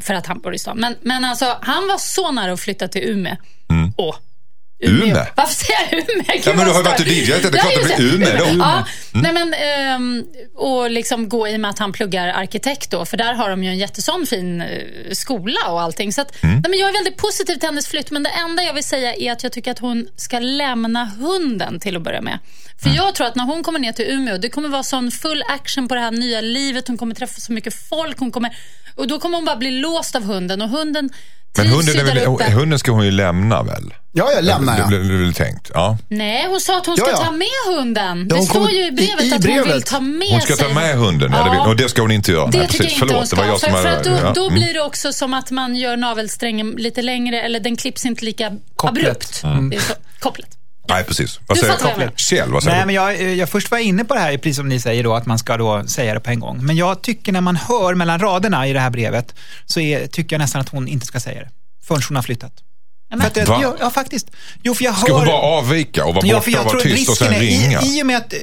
[0.01, 0.77] För att han bor i stan.
[0.77, 3.35] Men, men alltså, han var så nära att flytta till Umeå.
[3.95, 4.15] Och
[4.83, 5.27] Ume?
[5.35, 6.23] Varför säger jag Ume?
[6.27, 7.07] Gud, Ja, men du har ju varit stört.
[7.07, 8.45] i DJ, det är Ja, klart det just blir Ume då.
[8.45, 8.59] Mm.
[8.59, 10.23] Ja, nej men, ehm,
[10.55, 13.63] och liksom gå i och med att han pluggar arkitekt då, för där har de
[13.63, 14.67] ju en jättesån fin eh,
[15.11, 16.13] skola och allting.
[16.13, 16.55] Så att, Mm.
[16.55, 19.13] nej, men jag är väldigt positiv till hennes flytt, men det enda jag vill säga
[19.15, 22.39] är att jag tycker att hon ska lämna hunden till att börja med.
[22.81, 22.95] För Mm.
[22.97, 25.87] jag tror att när hon kommer ner till Umeå, det kommer vara sån full action
[25.87, 26.87] på det här nya livet.
[26.87, 28.19] Hon kommer träffa så mycket folk.
[28.19, 28.55] Hon kommer,
[28.95, 31.09] och då kommer hon bara bli låst av hunden och hunden
[31.57, 33.93] Men hunden, är väl, hunden ska hon ju lämna väl?
[34.13, 34.87] Ja, jag lämnar Det jag.
[34.87, 35.71] blev det, det, tänkt.
[35.73, 35.97] Ja.
[36.07, 37.17] Nej, hon sa att hon Ja, ska ja.
[37.25, 38.27] ta med hunden.
[38.29, 39.85] Ja, det står ju i brevet i- i att hon vill brevet.
[39.85, 41.43] ta med Hon ska sig ta med hunden, ja.
[41.43, 42.47] det vill, och det ska hon inte göra.
[42.47, 43.45] Det Nej, tycker jag inte hon det var ska.
[43.45, 44.31] jag För, som för hade- att då, ja.
[44.35, 44.53] då Mm.
[44.59, 48.51] blir det också som att man gör navelsträngen lite längre, eller den klipps inte lika
[48.75, 49.05] Kopplet.
[49.07, 49.41] abrupt.
[49.43, 49.69] Mm.
[49.69, 50.57] Det är så, kopplet.
[50.89, 51.39] Nej, precis.
[51.47, 52.11] Vad Du säger.
[52.15, 52.85] Kjell, vad säger Nej, du?
[52.85, 55.13] men jag, eh, jag först var inne på det här, precis som ni säger då,
[55.13, 56.65] att man ska då säga det på en gång.
[56.65, 60.33] Men jag tycker när man hör mellan raderna i det här brevet, så är, tycker
[60.35, 61.49] jag nästan att hon inte ska säga det.
[61.83, 62.53] Förrän hon har flyttat.
[63.19, 64.31] För att, jag- ja, ja, faktiskt.
[64.63, 65.17] Jo, för jag Ska hör...
[65.19, 67.39] hon bara avvika och vara Ja, borta för jag och vara tyst och sen är,
[67.39, 67.81] ringa?
[67.81, 68.33] i, i och med att...
[68.33, 68.39] Eh,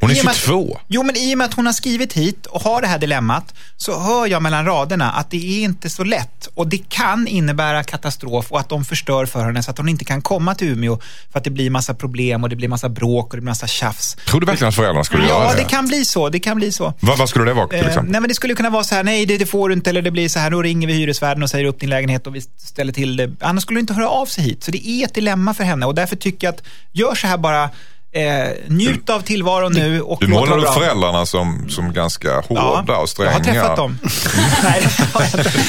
[0.00, 0.78] Hon är i och med att- 22.
[0.88, 3.54] Jo, men i och med att hon har skrivit hit och har det här dilemmat
[3.76, 7.82] så hör jag mellan raderna att det är inte så lätt och det kan innebära
[7.84, 10.98] katastrof och att de förstör för henne så att hon inte kan komma till Umeå
[11.32, 13.66] för att det blir massa problem och det blir massa bråk och det blir massa
[13.66, 14.16] tjafs.
[14.28, 15.56] Tror du verkligen att föräldrarna skulle göra Ja, det?
[15.62, 16.28] det kan bli så.
[16.28, 16.94] Det kan bli så.
[17.00, 18.12] Vad, vad skulle det vara till Eh, exempel?
[18.12, 20.02] nej men det skulle kunna vara så här, nej det, det får du inte, eller
[20.02, 22.40] det blir så här, då ringer vi hyresvärden och säger upp din lägenhet och vi
[22.40, 23.30] ställer till det.
[23.42, 24.64] Annars skulle du inte höra av sig hit.
[24.64, 27.38] Så det är ett dilemma för henne och därför tycker jag att, gör så här
[27.38, 27.70] bara,
[28.12, 32.96] eh, njut av tillvaron nu och Du målar det upp föräldrarna som, som ganska hårda
[32.96, 33.30] och stränga.
[33.30, 33.98] jag har träffat dem.
[34.62, 34.86] nej,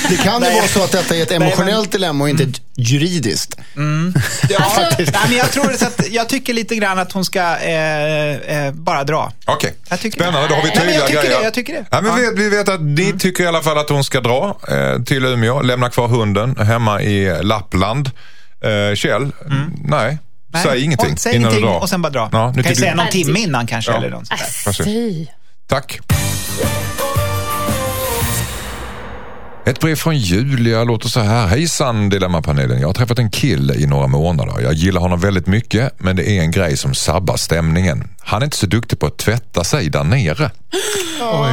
[0.10, 0.56] det jag kan ju Nej.
[0.56, 3.56] vara så att detta är ett Nej, men- emotionellt dilemma och inte ett juridiskt.
[4.50, 7.40] Ja, Alltså- nej, men jag, tror så att, jag tycker lite grann att hon ska
[7.58, 9.32] eh, eh, bara dra.
[9.46, 10.48] Okej, Jag tycker spännande.
[10.48, 11.38] Då har vi Nej, tydliga jag tycker grejer.
[11.40, 11.86] det, jag tycker det.
[11.92, 12.18] Ja, men Ja.
[12.20, 12.36] Mm.
[12.36, 15.26] vi, vi vet att ni tycker i alla fall att hon ska dra eh, till
[15.26, 18.12] Umeå, lämna kvar hunden hemma i Lappland.
[18.64, 19.32] Eh, Kjell,
[19.86, 20.18] nej.
[20.54, 21.80] Nej, Säg ingenting och, säg innan ingenting du drar.
[21.80, 22.30] och sen bara dra.
[22.32, 23.92] Ja, nu kan ju säga någon timme innan kanske.
[23.92, 23.98] Ja.
[23.98, 24.32] Eller något.
[24.32, 25.26] Äh, fy.
[25.70, 26.00] Tack.
[29.66, 31.48] Ett brev från Julia låter så här.
[31.48, 32.80] Hejsan Dilemmapanelen.
[32.82, 34.62] Jag har träffat en kille i några månader.
[34.62, 38.08] Jag gillar honom väldigt mycket men det är en grej som sabbar stämningen.
[38.20, 40.52] Han är inte så duktig på att tvätta sig där nere.
[41.20, 41.52] Nej,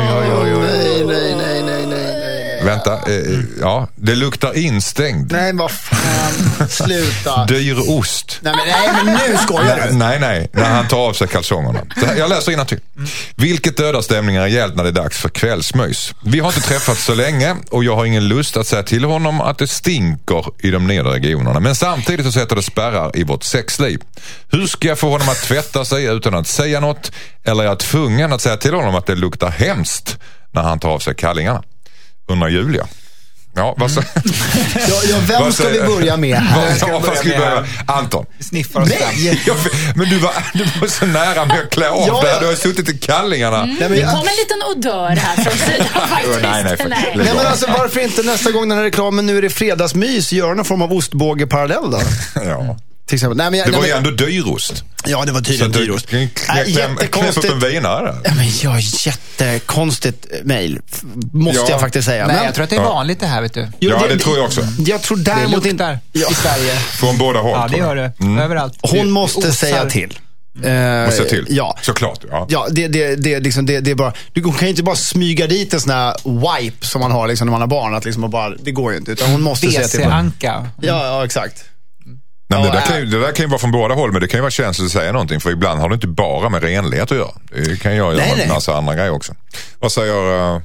[1.04, 2.17] nej, nej, nej, nej, nej.
[2.64, 5.32] Vänta, eh, ja, det luktar instängd.
[5.32, 6.68] Nej, vad fan.
[6.68, 7.44] Sluta.
[7.48, 8.38] Dyr ost.
[8.42, 9.94] Nej, men, nej, men nu skojar du.
[9.94, 11.80] Nej, nej, när han tar av sig kalsongerna.
[11.96, 12.80] Här, jag läser innantill.
[13.36, 16.14] Vilket dödar stämningen rejält när det är dags för kvällsmys.
[16.24, 19.40] Vi har inte träffats så länge och jag har ingen lust att säga till honom
[19.40, 21.60] att det stinker i de nedre regionerna.
[21.60, 24.00] Men samtidigt så sätter det spärrar i vårt sexliv.
[24.50, 27.12] Hur ska jag få honom att tvätta sig utan att säga något?
[27.44, 30.18] Eller är jag tvungen att säga till honom att det luktar hemskt
[30.52, 31.62] när han tar av sig kallingarna?
[32.28, 32.86] Undrar Julia.
[33.54, 34.00] Ja, vad sa...
[34.74, 36.42] Ja, ja, vem vad ska vi börja med?
[36.56, 37.60] Vad, ska vi ja, börja ska vi börja här?
[37.60, 37.68] med?
[37.86, 38.26] Anton.
[38.40, 39.10] Sniffar oss fram.
[39.46, 39.54] Ja,
[39.94, 42.40] men du var, du var så nära med att klä av Ja, ja.
[42.40, 43.64] Du har suttit i kallingarna.
[43.64, 46.38] Nej, men, Det kom en liten odör här från sidan faktiskt.
[46.42, 49.38] Nej, nej, för- lägg Nej, men alltså, varför inte nästa gång den här reklamen, nu
[49.38, 52.00] är det fredagsmys, göra någon form av ostbågeparallell då?
[52.34, 52.76] Ja.
[53.08, 53.36] Till exempel.
[53.36, 54.84] Nej, men, jag- Det var nej, ju ändå dyrost.
[55.06, 56.06] Ja, det var tydligen dyrost.
[56.06, 57.52] knäppa upp jättekonstigt.
[57.52, 58.16] en vinare.
[58.24, 60.78] Ja, men jag jättekonstigt mejl,
[61.32, 61.66] måste Ja.
[61.70, 62.26] jag faktiskt säga.
[62.26, 63.68] Nej, men, jag tror att det är vanligt det här, vet du.
[63.80, 64.60] Jo, Ja, det tror jag också.
[64.86, 65.98] Jag tror Det däremot luktar inte...
[66.12, 66.76] Ja, i Sverige.
[66.76, 67.50] Från båda håll.
[67.54, 68.12] Ja, det gör det.
[68.20, 68.38] Mm.
[68.38, 68.74] Överallt.
[68.82, 69.50] hon måste osar.
[69.50, 70.18] säga till.
[70.54, 71.46] Måste jag till?
[71.48, 71.78] Ja.
[71.82, 72.18] Såklart.
[72.30, 72.46] Ja.
[72.50, 75.46] Ja, det, det, det, liksom, det, det är bara, du kan ju inte bara smyga
[75.46, 77.94] dit en sån här wipe som man har liksom, när man har barn.
[77.94, 79.12] Att liksom, bara, det går ju inte.
[79.12, 80.00] Utan hon måste säga till.
[80.00, 80.66] Ja, WC-anka.
[80.80, 81.64] ja, exakt.
[82.50, 84.12] Nej, men det, Ja, där kan ju, det där kan ju vara från båda håll,
[84.12, 85.40] men det kan ju vara känsligt att säga någonting.
[85.40, 87.34] För ibland har det inte bara med renlighet att göra.
[87.50, 89.34] Det kan jag göra Nej, med en massa andra grejer också.
[89.78, 90.60] Vad säger uh,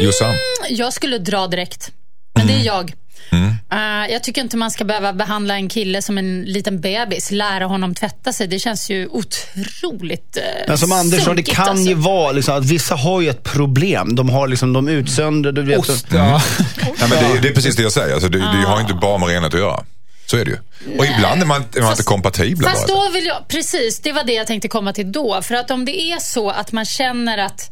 [0.00, 0.34] Jossan?
[0.70, 1.90] Jag skulle dra direkt.
[2.34, 2.92] Men det är jag.
[3.30, 3.48] Mm.
[3.72, 7.30] Eh, jag tycker inte man ska behöva behandla en kille som en liten bebis.
[7.30, 8.46] Lära honom tvätta sig.
[8.46, 11.88] Det känns ju otroligt uh, Men som Anders sa, det kan alltså.
[11.88, 14.14] ju vara liksom, att vissa har ju ett problem.
[14.14, 15.78] De har liksom, de utsöndrar, du vet.
[15.78, 16.42] Ost, ja.
[16.98, 18.14] Nej, men det, det är precis det jag säger.
[18.14, 19.84] Alltså, det, det har ju inte bara med renlighet att göra.
[20.26, 20.58] Så är det ju.
[20.98, 22.94] Och ibland är man, är man inte kompatibla Fast bara.
[23.04, 25.42] då vill jag, precis, det var det jag tänkte komma till då.
[25.42, 27.70] För att om det är så att man känner att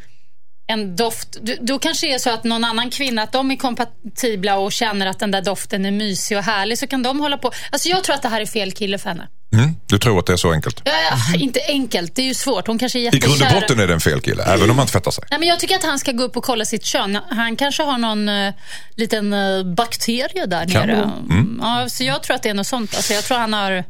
[0.67, 3.57] en doft, då- då kanske det är så att någon annan kvinna, att de är
[3.57, 7.39] kompatibla och känner att den där doften är mysig och härlig, så kan de hålla
[7.39, 7.51] på.
[7.71, 9.29] Alltså jag tror att det här är fel kille för henne.
[9.53, 10.83] Mm, du tror att det är så enkelt?
[10.85, 12.67] Ja, ja, inte enkelt, det är ju svårt.
[12.67, 14.87] Hon kanske är I grund och botten är det en fel kille, även om han
[14.87, 15.25] tvättar sig.
[15.31, 17.19] Nej, men jag tycker att han ska gå upp och kolla sitt kön.
[17.31, 18.53] Han kanske har någon uh,
[18.97, 21.11] liten uh, bakterie där Kan nere.
[21.31, 21.59] Mm.
[21.63, 22.97] Ja, så jag tror att det är något sånt.
[22.97, 23.85] Alltså, jag tror han har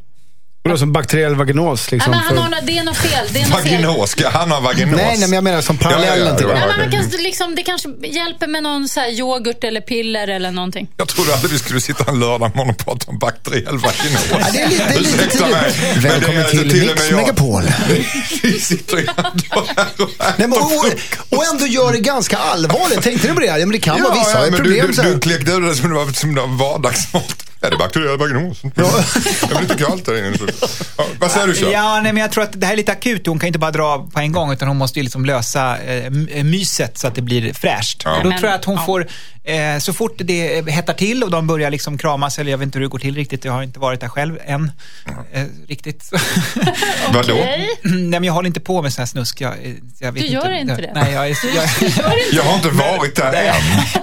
[0.65, 1.87] Vadå, som bakteriell vaginos?
[1.91, 3.27] Nej, Liksom, men han för- har, det är något fel.
[3.33, 3.85] Det är något fel.
[3.85, 4.95] Vaginos, ska han ha vaginos?
[4.95, 6.53] Nej, nej, men jag menar som parallellen Ja, ja, ja, till ja.
[6.53, 6.59] det.
[6.59, 10.27] Nej, men man kan, liksom, det kanske hjälper med någon så här yoghurt eller piller
[10.27, 10.87] eller någonting.
[10.97, 14.25] Jag trodde aldrig vi skulle sitta en lördag morgon och prata om bakteriell vaginos.
[14.31, 15.93] Ja, det är lite, det är lite Ursäkta mig, tidigt.
[15.93, 17.17] men det är Välkommen till till Mix jag.
[17.17, 17.63] Megapol.
[18.43, 20.61] Vi sitter ju ändå här och Nej, men, äter
[21.29, 23.01] och, och, ändå gör det ganska allvarligt.
[23.01, 23.45] Tänkte du på det?
[23.45, 24.87] Ja, men det kan vara vissa ju men problem.
[24.95, 27.35] du, du, du kläckte ur det som det var som det var vardagsmat.
[27.61, 28.57] Är det bakteriell vaginos?
[28.63, 28.71] Jag
[29.49, 30.37] blir lite kallt där inne.
[30.97, 31.65] Ja, vad säger du så?
[31.71, 33.27] Ja, nej, men jag tror att det här är lite akut.
[33.27, 36.05] Hon kan inte bara dra på en gång utan hon måste ju liksom lösa eh,
[36.05, 38.01] m- myset så att det blir fräscht.
[38.05, 38.17] Ja.
[38.17, 38.85] Och då tror jag att hon ja.
[38.85, 39.07] får,
[39.43, 42.65] eh, så fort det eh, hettar till och de börjar liksom kramas, eller jag vet
[42.65, 44.71] inte hur det går till riktigt, jag har inte varit där själv än.
[45.33, 46.09] Eh, riktigt.
[47.13, 47.33] Vadå?
[47.35, 47.69] Nej,
[48.09, 49.41] men jag håller inte på med sån här snusk.
[49.41, 50.91] Jag, eh, jag vet Du gör inte det?
[50.95, 51.69] Nej, jag, är- jag,
[52.33, 53.53] Jag har inte varit där än.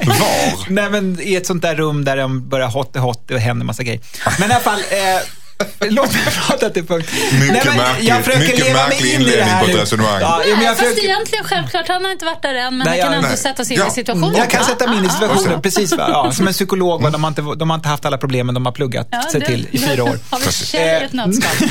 [0.09, 0.71] Var?
[0.71, 3.83] Nej, men i ett sånt där rum där de börjar hot hot, det händer massa
[3.83, 4.01] grejer.
[4.41, 5.23] Men i alla fall, eh,
[5.81, 7.09] låt mig prata till punkt.
[7.33, 9.71] Mycket Nej, men märkligt- Jag försöker mycket leva mig märklig in i det här på
[9.71, 10.21] ett resonemang.
[10.21, 12.89] Ja, men jag fast försöker, egentligen självklart, han har inte varit där än, men Nej,
[12.89, 13.37] han kan jag- ändå nej.
[13.39, 13.83] sätta sig Ja.
[13.85, 14.35] in i situationen.
[14.37, 15.93] jag kan Ja, sätta mig in i ja, situationen, precis.
[15.93, 16.07] Va?
[16.09, 17.11] Ja, som en psykolog, va?
[17.11, 19.23] De, har inte, de har inte haft alla problemen, de har pluggat ja.
[19.33, 20.19] sig Ja, till i fyra år.
[20.31, 21.69] Har vi känner ett nötskal.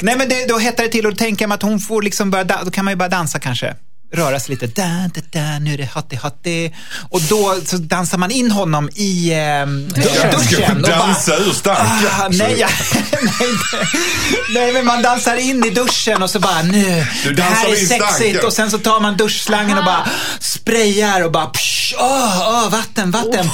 [0.00, 2.02] Nej men det, då hettar det till och då tänker jag mig att hon får
[2.02, 3.74] liksom börja, då kan man ju börja dansa kanske.
[4.14, 6.70] Röra sig lite, da, da, da, nu är det hotty hotty.
[7.10, 10.82] Och då så dansar man in honom i eh, duschen.
[10.82, 11.86] Dansa ur stanken?
[12.20, 12.68] Ah, nej, ja,
[13.22, 13.48] nej,
[14.54, 18.04] nej, men man dansar in i duschen och så bara nu, det här är sexigt.
[18.04, 18.46] stanken.
[18.46, 20.08] Och sen så tar man duschslangen och bara
[20.40, 23.48] sprayar och bara psh, åh, åh, vatten, vatten.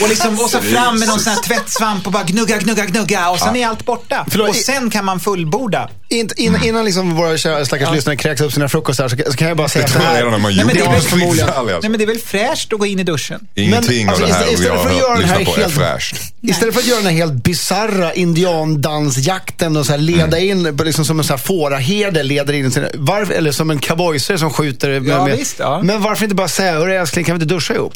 [0.00, 3.30] Och, liksom, och så fram med någon sån här tvättsvamp och bara gnugga, gnugga, gnugga.
[3.30, 4.26] Och sen är allt borta.
[4.30, 5.90] Förlåt, och sen kan man fullborda.
[6.08, 9.48] In, in, innan liksom våra kära stackars lyssnare kräks upp sina frukostar så, så kan
[9.48, 10.18] jag bara säga Det så tror jag här.
[10.18, 10.84] redan de har Nej, men gjort.
[10.84, 11.64] det är väl förmodligen- alltså.
[11.82, 13.40] Nej men det är väl fräscht att gå in i duschen?
[13.54, 15.28] Ingenting Men, alltså, av det här istället- jag istället för att har göra hört, den
[15.28, 16.16] här lyssnat på är helt- fräscht.
[16.42, 20.84] Istället för att göra den här helt bizarra indiandansjakten och så här leda in, på
[20.84, 24.50] liksom som en så här fåraherde leder in sin, varför, eller som en cowboysare som
[24.52, 25.00] skjuter.
[25.00, 25.80] Med, Ja, med, visst, ja.
[25.82, 27.94] Men varför inte bara säga, hörru älskling, kan vi inte duscha ihop?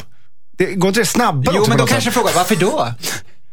[0.57, 2.13] Det, går inte det snabbare Jo men då kanske sätt?
[2.13, 2.93] frågar, varför då?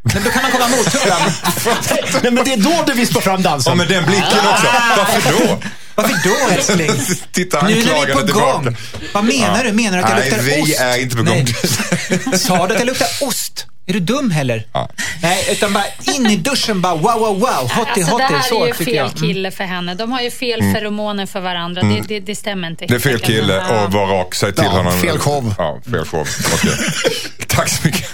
[0.03, 1.03] Men då kan man komma mothugg.
[2.23, 3.71] Nej men det är då du vispar fram dansen.
[3.71, 4.67] Ja, men den blicken också.
[4.97, 5.59] Varför då?
[5.95, 6.91] Varför då älskling?
[7.33, 8.53] Titta Nu vi är anklagande på tillbaka.
[8.65, 8.77] gång.
[9.13, 9.73] Vad menar du?
[9.73, 10.81] Menar du att jag Nej, luktar vi ost?
[10.81, 11.47] är inte på gång.
[12.31, 12.39] Nej.
[12.39, 13.67] Sa du att jag luktar ost?
[13.87, 14.67] Är du dum heller?
[14.73, 14.89] Ja.
[15.23, 15.85] Nej, utan bara
[16.15, 17.71] in i duschen bara wow, wow, wow.
[17.73, 18.35] Hotty, Alltså, det hotty.
[18.35, 19.07] här Så är ju fel jag.
[19.07, 19.19] Mm.
[19.19, 19.95] kille för henne.
[19.95, 21.83] De har ju fel feromoner för varandra.
[21.83, 22.87] Det, det, det stämmer inte.
[22.87, 23.85] Det är fel kille Ja.
[23.85, 24.35] och var rak.
[24.35, 25.01] Säg till Ja, honom.
[25.01, 25.55] fel show.
[25.59, 26.27] Ja, fel show.
[26.55, 26.73] Okej.
[27.47, 28.11] Tack så mycket.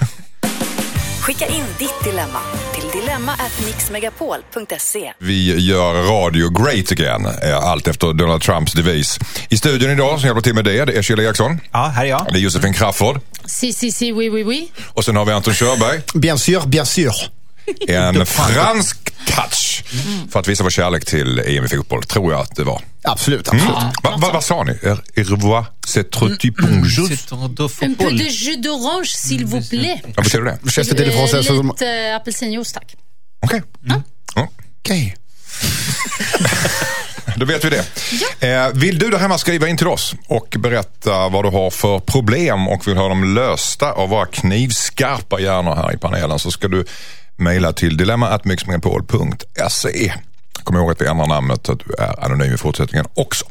[1.29, 2.39] Skicka in ditt dilemma
[2.75, 5.13] till dilemma@mixmegapol.se.
[5.19, 7.27] Vi gör radio great again.
[7.43, 9.19] eh, Allt efter Donald Trumps devis.
[9.49, 11.61] I studion idag som hjälper till med det, det är Kjell Eriksson.
[11.73, 12.27] Ja, här är jag.
[12.33, 13.21] Det är Josefin Crafoord.
[13.45, 14.69] Si, si, si, oui, oui, oui.
[14.95, 16.01] Och sen har vi Anton Körberg.
[16.15, 17.13] Bien sûr, bien sûr.
[17.89, 19.85] En fransk touch.
[20.31, 22.83] För att visa vår kärlek till EM i fotboll, tror jag att det var.
[23.03, 23.75] Absolut, absolut.
[24.03, 24.73] Va, va, vad sa ni?
[24.73, 27.09] Er, er revoir, c'est trop du bonjour.
[27.83, 30.01] Un peu de jus d'orange, s'il vous plaît.
[30.17, 30.59] Vad betyder det?
[30.65, 31.63] Français.
[31.63, 32.97] Lite apelsinjuice, tack.
[33.41, 33.63] Okej.
[33.85, 34.03] Ja.
[34.81, 35.17] Okej.
[37.37, 37.85] Då vet vi det.
[38.49, 41.99] Eh, vill du där hemma skriva in till oss och berätta vad du har för
[41.99, 46.69] problem och vill ha dem lösta av våra knivskarpa hjärnor här i panelen så ska
[46.69, 46.85] du
[47.39, 50.13] mejla till dilemma.mixmegapol.se.
[50.65, 53.47] Kom ihåg att vi ändrar namnet, så att du är anonym i fortsättningen också.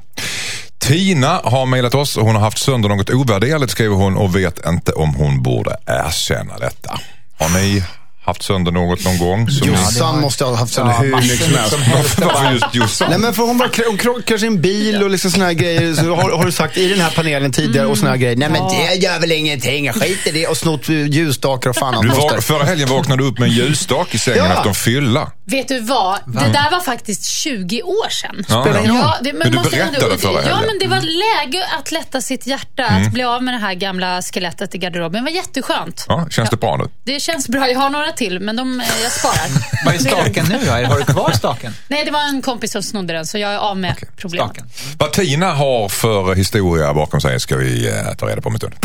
[0.78, 4.66] Tina har mejlat oss och hon har haft sönder något ovärderligt skriver hon och vet
[4.66, 7.00] inte om hon borde erkänna detta.
[7.38, 7.84] Har ni
[8.28, 9.48] haft sönder något någon gång?
[9.64, 12.20] Jossan måste ha haft sån hur mycket som helst.
[12.20, 13.10] Varför just Jossan?
[13.10, 15.94] Nej men för hon, krockar sin bil och liksom såna här grejer.
[15.94, 18.36] Så har, har du sagt i den här panelen tidigare och såna här grejer.
[18.36, 20.48] Nej men det gör väl ingenting, jag skiter i det.
[20.48, 23.56] Och snott ljusstakar och fan allt Du var, förra helgen vaknade du upp med en
[23.56, 24.54] ljusstake i sängen Ja.
[24.54, 25.32] efter en fylla.
[25.46, 26.18] Vet du vad?
[26.26, 28.46] Det där var faktiskt 20 år sedan.
[28.50, 28.96] Ja, Spelar ingen.
[28.96, 30.60] Ja, det, Men du måste berättade ändå- förra Ja, helgen.
[30.68, 31.02] men det var
[31.46, 35.24] läge att lätta sitt hjärta, att bli av med det här gamla skelettet i garderoben.
[35.26, 36.06] Det var jätteskönt.
[36.08, 36.90] Ja, känns det bra nu?
[37.06, 37.70] Det känns bra.
[37.70, 39.50] Jag har några till, men de, eh, jag sparar.
[39.86, 40.72] Vad är staken nu då?
[40.72, 41.74] Har du kvar staken?
[41.88, 44.48] Nej, det var en kompis som snodde den, så jag är av med problemet.
[44.48, 44.70] Staken.
[44.98, 48.60] Vad Tina har för historia bakom sig ska vi eh, ta reda på om en
[48.60, 48.76] stund.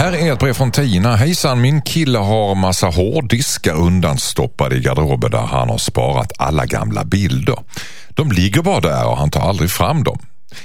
[0.00, 1.16] Här är ett brev från Tina.
[1.16, 7.04] Hejsan, min kille har massa hårddiskar undanstoppade i garderoben där han har sparat alla gamla
[7.04, 7.56] bilder.
[8.08, 10.18] De ligger bara där och han tar aldrig fram dem.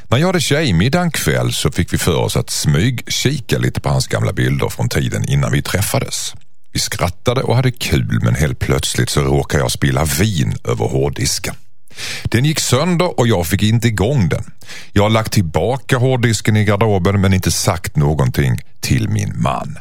[0.07, 3.89] När jag hade tjejmiddag en kväll så fick vi för oss att smygkika lite på
[3.89, 6.33] hans gamla bilder från tiden innan vi träffades.
[6.73, 11.55] Vi skrattade och hade kul men helt plötsligt så råkade jag spilla vin över hårddisken.
[12.23, 14.43] Den gick sönder och jag fick inte igång den.
[14.91, 19.77] Jag har lagt tillbaka hårddisken i garderoben men inte sagt någonting till min man.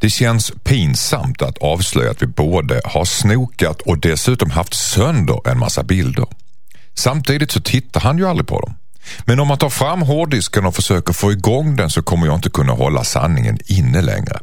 [0.00, 5.58] Det känns pinsamt att avslöja att vi både har snokat och dessutom haft sönder en
[5.58, 6.26] massa bilder.
[6.94, 8.74] Samtidigt så tittar han ju aldrig på dem.
[9.24, 12.50] Men om man tar fram hårddisken och försöker få igång den så kommer jag inte
[12.50, 14.40] kunna hålla sanningen inne längre.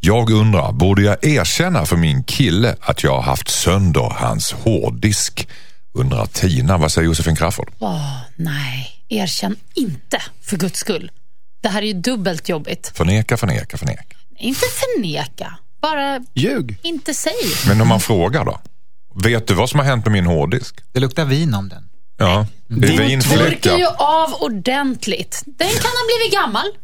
[0.00, 5.48] Jag undrar, borde jag erkänna för min kille att jag har haft sönder hans hårddisk?
[5.92, 6.78] Undrar Tina.
[6.78, 7.70] Vad säger Josefin Crafoord?
[7.78, 11.10] Åh, nej, erkänn inte för guds skull.
[11.62, 12.92] Det här är ju dubbelt jobbigt.
[12.94, 14.16] Förneka, förneka, förneka.
[14.38, 16.78] Inte förneka, bara Ljug.
[16.82, 17.32] inte säg.
[17.66, 18.60] Men om man frågar då?
[19.14, 20.74] Vet du vad som har hänt med min hårddisk?
[20.92, 21.88] Det luktar vin om den.
[22.16, 25.42] Ja, det är Torkar ju av ordentligt.
[25.46, 26.66] Den kan ha blivit gammal.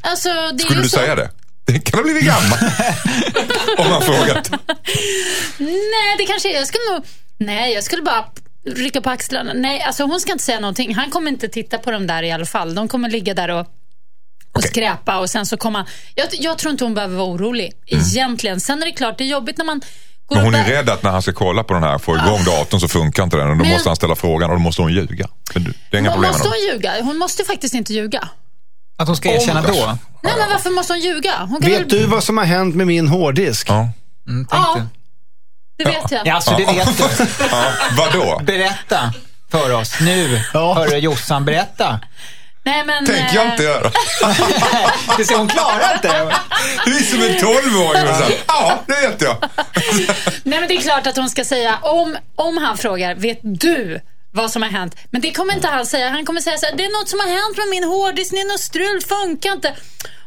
[0.00, 0.96] Alltså, det är Skulle ju du så.
[0.98, 1.30] säga det?
[1.66, 2.58] Det kan ha blivit gammal.
[3.78, 4.50] om man frågat.
[5.58, 7.04] Nej, det kanske jag skulle nog...
[7.38, 8.24] Nej, jag skulle bara
[8.66, 9.52] rycka på axlarna.
[9.54, 10.94] Nej, alltså hon ska inte säga någonting.
[10.94, 12.74] Han kommer inte titta på dem där i alla fall.
[12.74, 13.66] De kommer ligga där och, och
[14.52, 14.68] Okej.
[14.70, 15.88] skräpa och sen så kommer han...
[16.14, 18.60] Jag, jag tror inte hon behöver vara orolig egentligen.
[18.60, 20.17] Sen är det klart, det är jobbigt när man Mm.
[20.30, 22.44] Men hon och är rädd att när han ska kolla på den här, få igång
[22.44, 23.50] datorn så funkar inte den.
[23.50, 25.26] Och då Men- måste han ställa frågan och då måste hon ljuga.
[25.54, 26.92] Men det är inga problem Måste hon ljuga?
[27.02, 28.28] Hon måste faktiskt inte ljuga.
[28.98, 29.98] Att hon ska erkänna då?
[30.22, 31.32] Nej, men varför måste hon ljuga?
[31.38, 31.88] Hon kan Vet väl...
[31.88, 33.70] du vad som har hänt med min hårddisk?
[33.70, 33.88] Ja.
[34.28, 35.84] Mm, Ja, det.
[35.84, 36.26] det vet jag.
[36.26, 37.04] Ja, alltså det vet du.
[37.50, 37.64] Ja,
[37.96, 38.40] vadå?
[38.44, 39.12] Berätta
[39.50, 40.42] för oss nu.
[40.54, 40.74] Ja.
[40.74, 42.00] Hörru Jossan, berätta.
[42.70, 43.06] Nej, men...
[43.06, 43.90] tänker jag eh, inte göra.
[45.16, 46.36] Du ser, hon klarar inte.
[46.84, 49.36] Du är som en tolvåring Ja, det vet jag.
[50.42, 54.00] Nej, men det är klart att hon ska säga, om, om han frågar, vet du
[54.32, 54.96] vad som har hänt?
[55.10, 56.08] Men det kommer inte han säga.
[56.08, 58.40] Han kommer säga så här, det är något som har hänt med min hårddisk, det
[58.40, 59.74] är något strul, funkar inte.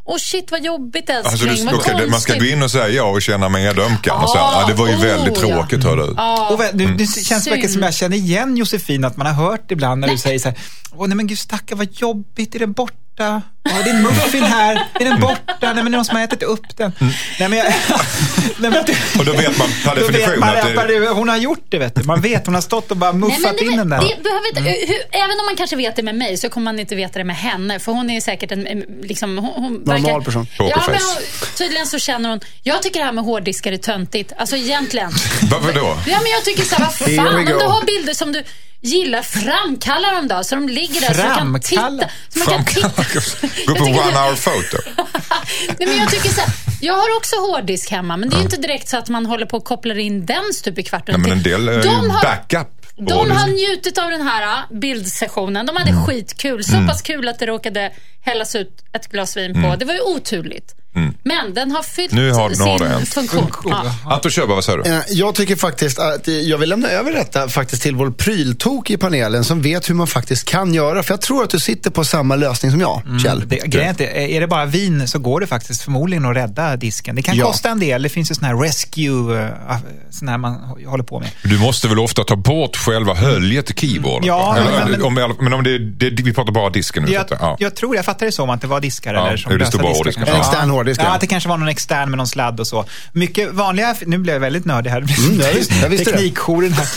[0.05, 2.53] Åh shit vad jobbigt älskling, Alltså, du, vad okej, det- man ska gå konstigt.
[2.57, 4.23] in och säga ja och känna medömkan.
[4.23, 5.47] Och säga, ja, det var ju oh, väldigt ja.
[5.47, 6.03] tråkigt, hör du.
[6.03, 7.43] Och vä- nu, det känns Synd.
[7.53, 10.49] verkligen som jag känner igen Josefin, att man har hört ibland när du säger så
[10.49, 10.57] här,
[10.95, 13.41] åh nej men gud stackarn vad jobbigt, är den borta?
[13.63, 15.55] Ja, det är en muffin här, är den borta?
[15.61, 16.93] Nej men det är någon som har ätit upp den.
[17.39, 17.65] Nej men jag...
[18.57, 19.19] nej, men du...
[19.19, 20.99] Och då vet man per definition man att det...
[20.99, 21.07] det...
[21.07, 22.03] hon har gjort det vet du.
[22.03, 23.99] Man vet, hon har stått och bara Nej, muffat men det, in den där.
[23.99, 26.79] det behöver inte, hur, även om man kanske vet det med mig så kommer man
[26.79, 27.79] inte veta det med henne.
[27.79, 30.47] För hon är säkert en, en liksom, hon, hon Normal verkar, person.
[30.57, 31.23] Ja, men hon,
[31.57, 34.31] tydligen så känner hon, jag tycker det här med hårddiskar är töntigt.
[34.37, 35.11] Alltså egentligen.
[35.51, 35.97] Varför då?
[36.07, 38.43] Ja, men jag tycker så här, vad fan, om du har bilder som du
[38.81, 40.43] gillar, framkalla dem då.
[40.43, 41.81] Så de ligger där så du kan titta.
[41.81, 42.09] Framkalla?
[42.29, 42.89] Så man kan titta.
[43.67, 44.77] Gå på one hour photo.
[45.79, 46.49] Nej, men jag tycker så här,
[46.81, 49.45] jag har också hårddisk hemma, men det är ju inte direkt så att man håller
[49.45, 51.15] på och kopplar in den stup i kvarten.
[51.21, 52.67] Nej, men en del är ju De har- backup.
[52.97, 55.65] De har njutit av den här äh, bildsessionen.
[55.65, 56.63] De hade skitkul.
[56.63, 57.91] Så pass kul att det råkade
[58.21, 59.75] hällas ut ett glas vin på.
[59.75, 60.75] Det var ju oturligt.
[61.23, 63.09] Men den har fyllt Nu har- nu har det hänt.
[63.09, 63.49] funktion.
[63.65, 63.95] Ja.
[64.05, 64.89] Anton Körberg, vad säger du?
[64.89, 68.89] Eh, Jag tycker faktiskt att eh, jag vill lämna över detta faktiskt till vår pryltok
[68.89, 71.03] i panelen som vet hur man faktiskt kan göra.
[71.03, 73.43] För jag tror att du sitter på samma lösning som jag, Kjell.
[73.47, 77.15] Det, grejen är, är det bara vin så går det faktiskt förmodligen att rädda disken.
[77.15, 77.45] Det kan Ja.
[77.45, 78.01] kosta en del.
[78.01, 79.49] Det finns ju sån här rescue, uh,
[80.09, 80.53] sån här man
[80.87, 81.29] håller på med.
[81.43, 84.27] Du måste väl ofta ta bort själva höljet i keyboarden?
[84.27, 85.79] Ja, Eller, men- men- om, men om det,
[86.09, 87.07] det, vi pratar bara disken nu.
[87.09, 87.55] så Jag, ja.
[87.59, 89.77] jag tror, jag fattar det som att det var diskar Ja, eller som det lösa
[90.03, 90.27] diskar.
[90.27, 91.13] En extern hårddisk, Ja, ja.
[91.15, 92.85] att det kanske var någon extern med någon sladd och så.
[93.13, 94.97] Mycket vanliga, nu blev jag väldigt nördig här.
[94.97, 96.11] Mm, ja, visst, jag visste.
[96.11, 96.87] Teknikjouren här.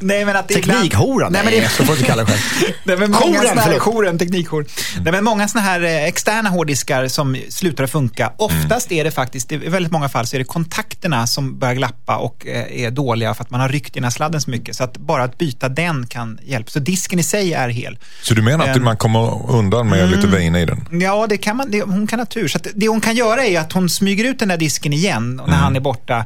[0.00, 1.32] Nej, men att Teknikhoran?
[1.32, 1.68] Nej, men det...
[1.68, 2.72] så får du inte kalla det själv.
[2.84, 3.82] Nej, men många Jouren, här, förlåt.
[3.82, 4.66] jouren, teknikjour.
[5.02, 8.32] Nej, men många såna här eh, externa hårddiskar som slutar att funka.
[8.36, 12.16] Oftast är det faktiskt, i väldigt många fall, så är det kontakterna som börjar glappa
[12.16, 14.76] och eh, är dåliga för att man har ryckt i den här sladden så mycket.
[14.76, 16.70] Så att bara att byta den kan hjälpa.
[16.70, 17.98] Så disken i sig är hel.
[18.22, 20.86] Så du menar att man kommer undan med lite vin i den?
[20.90, 22.48] Ja, det kan man, det, hon kan ha tur.
[22.54, 25.56] Så det hon kan göra är att hon smyger ut den där disken igen när
[25.56, 26.24] han är borta.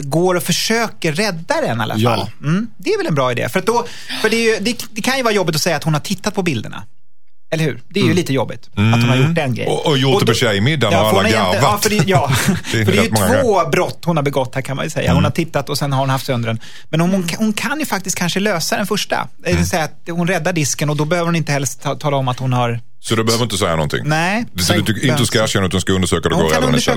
[0.00, 2.16] Går och försöker rädda den i alla Ja.
[2.16, 2.30] fall.
[2.42, 3.48] Mm, det är väl en bra idé.
[3.48, 3.86] För, då,
[4.22, 6.34] för det, ju, det, det kan ju vara jobbigt att säga att hon har tittat
[6.34, 6.82] på bilderna.
[7.54, 7.82] Eller hur?
[7.88, 9.72] Det är ju lite jobbigt att hon har gjort den grejen.
[9.72, 11.56] Och- och gjort det på tjejmiddagen och alla hon garvat.
[11.62, 12.30] Ja, för det, ja,
[12.72, 14.90] Det är för det är ju två brott hon har begått här kan man ju
[14.90, 15.08] säga.
[15.10, 15.24] Hon Mm.
[15.24, 16.60] har tittat och sen har hon haft sönder den.
[16.90, 19.28] Men hon, hon, kan- hon kan ju faktiskt kanske lösa den första.
[19.38, 19.60] Det Mm.
[19.60, 22.28] vill säga att hon räddar disken och då behöver hon inte helst ta, tala om
[22.28, 24.00] att hon har Så du behöver inte säga någonting?
[24.04, 24.44] Nej.
[24.60, 26.50] Så du tycker inte du ska erkänna utan du ska undersöka det Hon går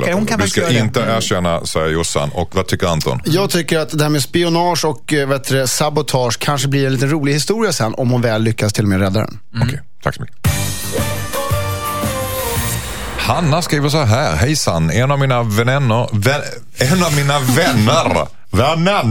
[0.05, 0.78] det, hon kan Du ska det.
[0.80, 1.16] inte Mm.
[1.18, 2.30] erkänna, säger Jossan.
[2.34, 3.22] Och vad tycker Anton?
[3.26, 6.86] Jag tycker att det här med spionage och eh, vet du, det, sabotage kanske blir
[6.88, 9.39] en liten rolig historia sen om hon väl lyckas till och med rädda den.
[9.64, 10.38] Okej, tack så mycket.
[13.18, 14.36] Hanna skriver så här.
[14.36, 16.10] Hejsan, en av mina vänner...
[16.12, 16.41] Vän,
[16.78, 18.28] en av mina vänner...
[18.49, 19.03] Vänner!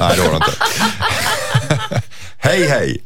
[0.00, 0.52] Nej, det var det inte.
[2.38, 3.02] hej, hej.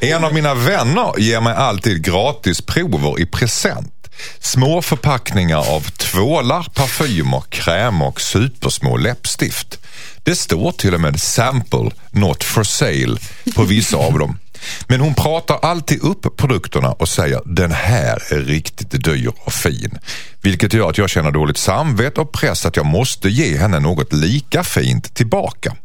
[0.00, 4.08] En av mina vänner ger mig alltid gratis prover i present.
[4.40, 9.78] Små förpackningar av tvålar, parfymer, krämer och supersmå läppstift.
[10.22, 13.16] Det står till och med sample, not for sale,
[13.54, 14.38] på vissa av dem.
[14.86, 19.98] Men hon pratar alltid upp produkterna och säger den här är riktigt dyr och fin.
[20.42, 24.12] Vilket gör att jag känner dåligt samvete och press att jag måste ge henne något
[24.12, 25.76] lika fint tillbaka.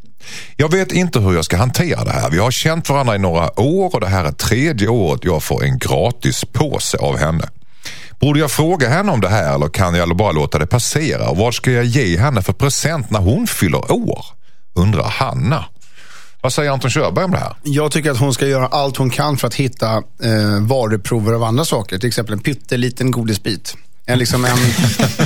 [0.56, 2.30] Jag vet inte hur jag ska hantera det här.
[2.30, 5.64] Vi har känt varandra i några år och det här är tredje året jag får
[5.64, 7.50] en gratis påse av henne.
[8.20, 11.30] Borde jag fråga henne om det här eller kan jag bara låta det passera?
[11.30, 14.26] Och vad ska jag ge henne för present när hon fyller år?
[14.76, 15.66] Undrar Hanna.
[16.42, 17.54] Vad säger Anton Körberg om det här?
[17.64, 21.44] Jag tycker att hon ska göra allt hon kan för att hitta eh, varuprover av
[21.44, 21.98] andra saker.
[21.98, 23.76] Till exempel en pytteliten godisbit.
[24.10, 24.52] En, liksom en,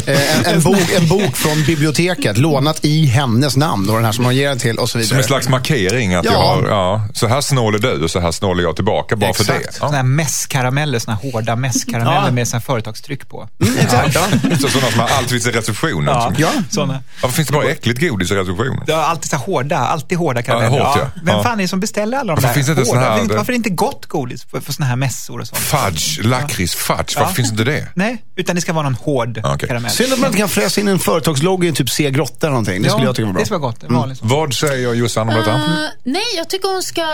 [0.07, 3.89] eh, en, en, bok, en bok från biblioteket, lånat i hennes namn.
[3.89, 5.09] Och den här som hon ger den till och så vidare.
[5.09, 6.31] Som en slags markering att Ja.
[6.31, 9.15] jag har, ja, så här snål är du och så här snål är jag tillbaka
[9.15, 9.53] bara för det.
[9.53, 9.75] Exakt.
[9.75, 9.95] Såna Ja.
[9.95, 12.31] här mässkarameller, såna här hårda mässkarameller Ja.
[12.31, 13.49] med här företagstryck på.
[13.79, 14.15] Exakt.
[14.15, 14.21] Ja.
[14.61, 16.05] Så sådana som alltid finns i receptionen.
[16.07, 16.49] Ja, Ja.
[16.69, 17.03] såna.
[17.21, 18.83] Varför finns det bara äckligt godis i receptionen?
[18.87, 20.77] Är alltid så hårda, alltid hårda karameller.
[20.77, 21.21] Ja, hårt, ja.
[21.23, 21.43] Vem Ja.
[21.43, 22.99] fan är det som beställer alla de Varför där finns det inte hårda?
[23.01, 25.61] här- Varför, varför är det inte gott godis för, för såna här mässor och sånt?
[25.61, 26.97] Fudge, lakrits, fudge.
[27.15, 27.27] Varför Ja.
[27.27, 27.87] finns inte det?
[27.95, 29.67] Nej, utan det ska vara någon hård Ja, okej.
[29.69, 29.91] karamell.
[29.91, 32.81] Synd att man inte kan fräsa in en företagslogga i typ C Grotta eller någonting.
[32.81, 33.39] Det skulle jag tycka var bra.
[33.39, 33.83] Det ska vara gott.
[33.83, 34.27] En sån.
[34.27, 35.51] Vad säger Jossan om detta?
[35.53, 35.59] Eh,
[36.03, 37.07] nej, jag tycker hon ska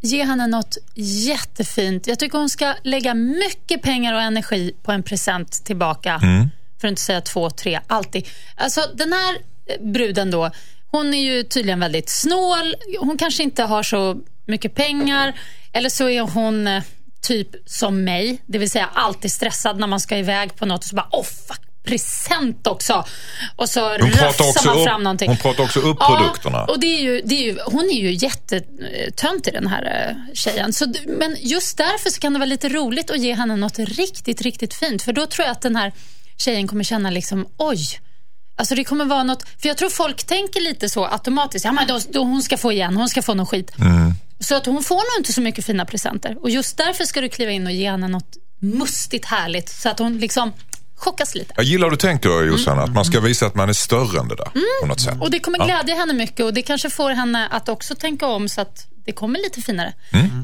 [0.00, 0.76] ge henne något
[1.28, 2.06] jättefint.
[2.06, 6.20] Jag tycker hon ska lägga mycket pengar och energi på en present tillbaka.
[6.80, 8.28] För att inte säga två, tre, alltid.
[8.56, 9.34] Alltså den här
[9.66, 10.50] eh, bruden då,
[10.90, 12.74] hon är ju tydligen väldigt snål.
[13.00, 15.32] Hon kanske inte har så mycket pengar.
[15.72, 16.82] Eller så är hon eh,
[17.24, 20.88] typ som mig, det vill säga alltid stressad när man ska iväg på något och
[20.88, 23.04] så bara, oh fuck, present också.
[23.56, 25.28] Och så Hon rafsar man upp- fram någonting.
[25.28, 26.64] hon pratar också upp produkterna.
[26.64, 30.72] Och det är ju, det är ju, hon är ju jättetöntig den här eh, tjejen.
[30.72, 34.40] Så, men just därför så kan det vara lite roligt att ge henne något riktigt,
[34.42, 35.02] riktigt fint.
[35.02, 35.92] För då tror jag att den här
[36.38, 37.78] tjejen kommer känna liksom, oj.
[38.56, 41.64] Alltså det kommer vara något, för jag tror folk tänker lite så automatiskt.
[41.64, 43.72] Ja, men då, då hon ska få igen, hon ska få någon skit.
[44.38, 46.36] Så att hon får nog inte så mycket fina presenter.
[46.42, 49.68] Och just därför ska du kliva in och ge henne något mustigt härligt.
[49.68, 50.52] Så att hon liksom
[50.96, 51.54] chockas lite.
[51.56, 54.28] Jag gillar hur du tänker Jossan, att man ska visa att man är större än
[54.28, 55.14] det där på något sätt.
[55.20, 58.48] Och det kommer glädja henne mycket och det kanske får henne att också tänka om
[58.48, 59.92] så att det kommer lite finare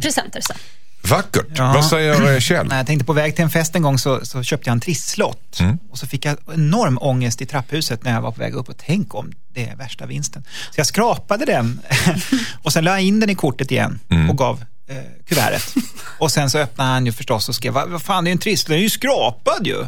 [0.03, 0.57] presenter sen.
[1.03, 1.47] Vackert.
[1.55, 1.73] Ja.
[1.73, 2.67] Vad säger eh, Kjell?
[2.67, 4.81] När jag tänkte på väg till en fest en gång så, så köpte jag en
[4.81, 5.61] trisslott.
[5.91, 8.69] Och så fick jag enorm ångest i trapphuset när jag var på väg upp.
[8.69, 10.43] Och tänk om det är värsta vinsten.
[10.71, 11.81] Så jag skrapade den
[12.63, 13.99] och sen la jag in den i kortet igen
[14.31, 14.97] och gav eh,
[15.29, 15.75] kuvertet.
[16.19, 18.69] Och sen så öppnade han ju förstås och skrev, vad fan det är en trisslott,
[18.69, 19.87] den är ju skrapad ju.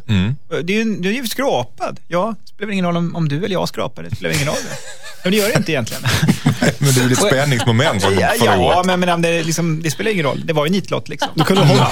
[0.63, 2.01] Det är ju det är ju skrapad.
[2.09, 4.57] Ja, det spelar ingen roll om, om du eller jag skrapar, det spelar ingen roll.
[5.23, 6.03] Men det gör det inte egentligen.
[6.79, 8.87] Men det är väl ett spänningsmoment från Ja, förra ja året.
[8.87, 10.43] men, men det, liksom, det spelar ingen roll.
[10.47, 11.29] Det var ju nitlott liksom.
[11.35, 11.89] Du kunde hålla.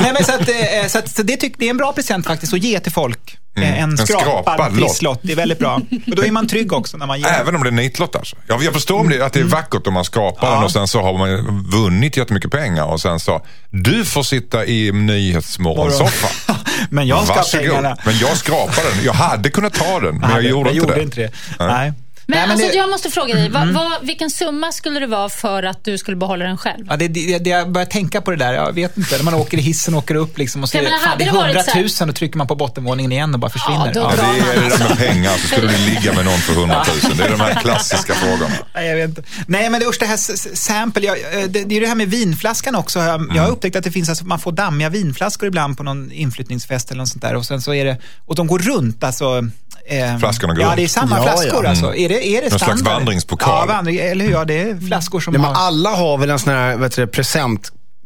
[0.00, 2.26] Nej, men så att, eh, så att, så det, tyck, det är en bra present
[2.26, 3.36] faktiskt att ge till folk.
[3.56, 5.20] Eh, En, En skrapad, trisslott.
[5.22, 5.74] Det är väldigt bra.
[6.06, 7.26] Och då är man trygg också när man ger.
[7.28, 8.36] Även om det är nitlott alltså.
[8.46, 10.54] Jag, jag förstår om det, att det är vackert om man skrapar Ja.
[10.54, 13.40] den och sen så har man vunnit jättemycket pengar och sen så,
[13.70, 16.56] du får sitta i Nyhetsmorgonsoffan.
[16.90, 17.66] Men jag ska Varsågod.
[17.66, 17.96] pengarna.
[18.04, 19.04] Men jag skrapade den.
[19.04, 21.02] Jag hade kunnat ta den, men jag Nej, gjorde, jag inte, gjorde det.
[21.02, 21.20] inte
[21.58, 21.66] det.
[21.66, 21.92] Nej.
[22.26, 25.06] Men, Nej, men alltså, det, jag måste fråga dig, vad, vad, vilken summa skulle det
[25.06, 26.86] vara för att du skulle behålla den själv?
[26.90, 29.34] Ja, det, det, det, jag börjar tänka på det där, jag vet inte, när man
[29.34, 31.24] åker i hissen och åker upp liksom och så Jag är det, menar, fan, det
[31.24, 33.40] är hade det varit så här- 100 000 och trycker man på bottenvåningen igen och
[33.40, 33.94] bara försvinner.
[33.94, 34.96] då Ja, drar det är man det där med alltså.
[34.96, 37.16] pengar, så skulle du ligga med någon för 100 000.
[37.16, 38.54] Det är de här klassiska frågorna.
[38.74, 39.22] Nej, jag vet inte.
[39.46, 40.16] Nej, men det, usch, det här
[40.56, 42.98] sample, jag, eh, det, det är det här med vinflaskan också.
[42.98, 43.38] Jag, jag Mm.
[43.38, 46.98] har upptäckt att det finns, alltså, man får dammiga vinflaskor ibland på någon inflyttningsfest eller
[46.98, 47.34] något sånt där.
[47.34, 47.96] Och sen så är det,
[48.26, 49.42] och de går runt alltså.
[49.86, 51.70] Eh, Flaskorna går Ja, det är samma Ja, flaskor ja.
[51.70, 51.94] alltså.
[51.94, 53.68] Är det, är det Någon slags vandringspokal.
[53.68, 54.32] Ja, vandring, eller hur?
[54.32, 56.96] Ja, det är flaskor som, Nej, men har, alla har väl en sån här vet
[56.96, 57.06] du,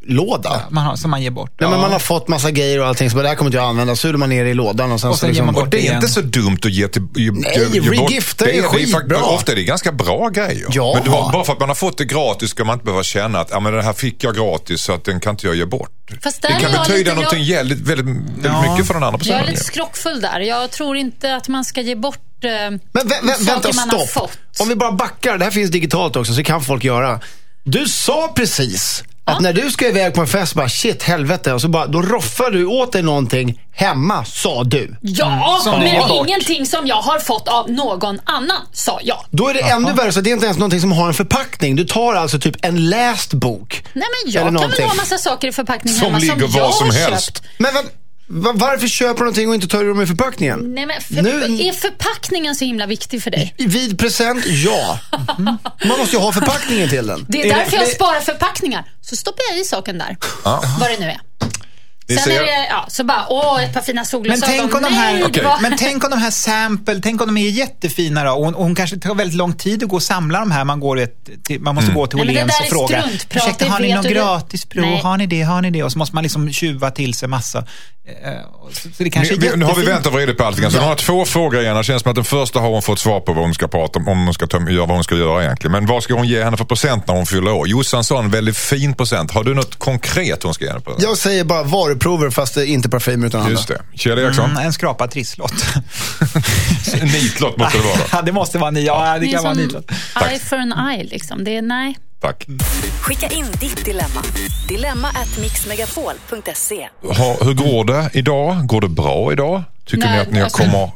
[0.07, 0.63] presentlåda?
[0.71, 1.51] man har, som man ger bort.
[1.61, 3.57] Nej, men man har fått massa grejer och allting, så bara, det här kommer inte
[3.59, 3.97] jag använda.
[3.97, 5.71] Så är man ner i lådan och sen, Och så sen ger liksom, man bort
[5.71, 5.95] Det är igen.
[5.95, 7.03] inte så dumt att ge till...
[7.17, 9.23] Ge, Nej, ge, regifta är det skitbra.
[9.25, 10.67] Ofta är det ganska bra grejer.
[10.71, 10.93] Ja.
[10.95, 13.03] Men det var, bara för att man har fått det gratis ska man inte behöva
[13.03, 15.57] känna att ja, men det här fick jag gratis så att den kan inte jag
[15.57, 15.91] ge bort.
[16.23, 18.73] Fast det är kan jag betyda någonting jag- väldigt, väldigt, väldigt Ja.
[18.73, 19.41] mycket för den andra Jag personen.
[19.45, 20.41] är lite skrockfull där.
[20.41, 23.99] Jag tror inte att man ska ge bort eh, Men vä vä vänta, man har
[23.99, 24.11] stopp.
[24.11, 24.39] fått.
[24.61, 27.21] Om vi bara backar, det här finns digitalt också, så kan folk göra.
[27.65, 31.61] Du sa precis att när du ska iväg på en fest, bara shit helvete, och
[31.61, 34.97] så bara, då roffar du åt dig någonting hemma, sa du.
[35.01, 36.27] Ja, Som du ger men bort.
[36.29, 39.25] ingenting som jag har fått av någon annan, sa jag.
[39.31, 41.77] Då är det ännu värre, så det är inte ens någonting som har en förpackning.
[41.77, 43.83] Du tar alltså typ en läst bok.
[43.93, 44.87] Nej, men Eller jag kan väl någonting.
[44.87, 47.27] ha massa saker i förpackningen Som hemma ligger som var jag som har helst.
[47.37, 47.43] köpt.
[47.59, 47.81] Men va,
[48.29, 50.75] varför köper du någonting och inte tar du dem i förpackningen?
[50.75, 53.55] Nej, men för, Nu- Är förpackningen så himla viktig för dig?
[53.59, 54.99] Vid present, ja.
[55.87, 57.27] Man måste ju ha förpackningen till den.
[57.29, 58.85] Det är Är det- därför jag det- sparar förpackningar.
[59.01, 60.17] Så stoppar jag i saken där.
[60.81, 61.21] Vad det nu är.
[62.09, 64.49] Sen ser- är det, ja, så bara, åh, ett par fina Men solglasögon.
[64.59, 67.51] tänk om de här, var- men tänk om de här sample, tänk om de är
[67.51, 70.39] jättefina då och hon, och hon kanske tar väldigt lång tid att gå och samla
[70.41, 70.65] de här.
[70.65, 73.05] Man, går ett, till, man måste gå till men Åhléns och fråga.
[73.35, 74.09] Ursäkta, har ni du.
[74.09, 74.85] gratisprov?
[74.85, 75.01] Nej.
[75.03, 75.43] Har ni det?
[75.43, 75.83] Har ni det?
[75.83, 77.59] Och så måste man liksom tjuva till sig massa.
[78.25, 78.33] Eh,
[78.73, 80.71] Så så det kanske är Nu, nu har vi vänt och vridit på allting.
[80.71, 81.77] Så hon har två frågor igen.
[81.77, 83.99] Det känns som att den första har hon fått svar på vad hon ska prata
[83.99, 85.73] om, om hon ska göra vad hon ska göra egentligen.
[85.73, 87.69] Men vad ska hon ge henne för present när hon fyller år?
[87.69, 89.31] Jossan sa en väldigt fin present.
[89.31, 90.95] Har du något konkret hon ska ge henne på?
[90.99, 91.63] Jag säger bara
[91.97, 93.53] varuprover fast det är inte parfym utan andra.
[93.53, 93.83] Just det.
[93.95, 94.51] Kjell Eriksson?
[94.51, 95.53] Mm, en skrapad trisslott.
[97.03, 98.81] Nitlott måste det vara ja, det måste vara ny.
[98.85, 99.91] Ja, det kan vara nitlott.
[100.31, 101.45] eye for an eye liksom.
[101.45, 101.97] Det är, nej.
[102.21, 102.47] Tack.
[103.01, 104.23] Skicka in ditt dilemma.
[104.69, 106.89] Dilemma at mixmegapol.se.
[107.41, 108.67] Hur går det idag?
[108.67, 109.63] Går det bra idag?
[109.87, 110.91] Tycker Nej, ni att ni har alltså- kommer,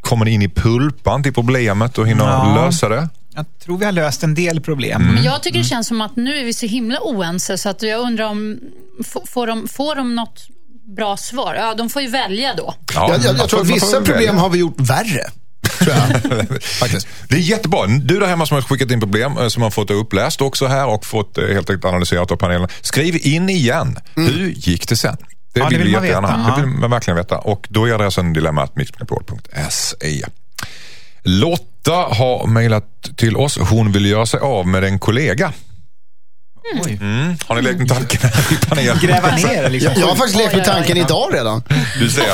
[0.00, 2.64] kommer ni in i pulpan till problemet och hinner Ja.
[2.64, 3.08] lösa det?
[3.34, 5.02] Jag tror vi har löst en del problem.
[5.02, 5.14] Mm.
[5.14, 7.82] Men jag tycker det känns som att nu är vi så himla oense så att
[7.82, 8.58] jag undrar om,
[9.26, 10.46] får de, får de något
[10.96, 11.54] bra svar?
[11.54, 12.74] Ja, de får ju välja då.
[12.94, 14.12] Ja, Jag, jag, jag tror att vissa välja.
[14.12, 15.30] problem har vi gjort värre.
[17.28, 17.86] Det är jättebra.
[17.86, 20.86] Du där hemma som har skickat in problem eh, som har fått uppläst också här
[20.86, 22.68] och fått eh, helt enkelt analyserat av panelen.
[22.80, 23.98] Skriv in igen.
[24.14, 25.16] Hur gick det sen?
[25.54, 26.36] Det Ja, det vill vi jättegärna.
[26.38, 26.56] veta.
[26.60, 27.38] Det vill man verkligen veta.
[27.38, 30.24] Och då är adressen dilemmatmixmegapol.se.
[31.24, 32.84] Lotta har mejlat
[33.16, 33.58] till oss.
[33.58, 35.52] Hon vill göra sig av med en kollega.
[36.84, 36.98] Oj.
[37.00, 37.36] Mm.
[37.46, 38.98] Har ni lekt med tanken här i panelen?
[39.02, 39.92] Gräva ner liksom.
[39.92, 41.62] Jag, jag har faktiskt lekt med tanken idag redan.
[41.98, 42.26] Du ser.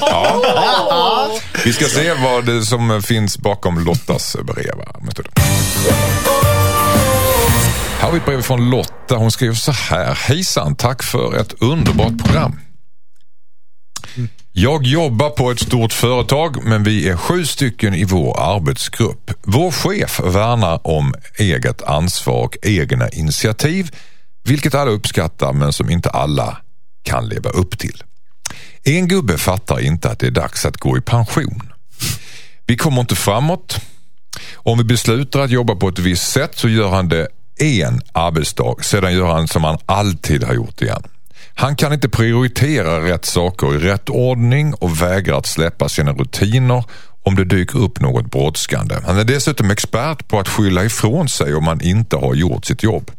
[0.00, 1.30] Ja.
[1.64, 4.74] Vi ska se vad det som finns bakom Lottas brev.
[7.98, 9.16] Här har vi ett brev från Lotta.
[9.16, 10.14] Hon skriver så här.
[10.14, 12.60] Hejsan, tack för ett underbart program.
[14.56, 19.30] Jag jobbar på ett stort företag men vi är sju stycken i vår arbetsgrupp.
[19.42, 23.90] Vår chef värnar om eget ansvar och egna initiativ
[24.44, 26.56] vilket alla uppskattar men som inte alla
[27.02, 28.02] kan leva upp till.
[28.84, 31.72] En gubbe fattar inte att det är dags att gå i pension.
[32.66, 33.80] Vi kommer inte framåt.
[34.54, 37.28] Om vi beslutar att jobba på ett visst sätt så gör han det
[37.60, 38.74] en arbetsdag.
[38.82, 41.02] Sedan gör han som han alltid har gjort igen.
[41.54, 46.84] Han kan inte prioritera rätt saker i rätt ordning och vägrar att släppa sina rutiner
[47.22, 48.94] om det dyker upp något brådskande.
[49.06, 52.82] Han är dessutom expert på att skylla ifrån sig om man inte har gjort sitt
[52.82, 53.10] jobb.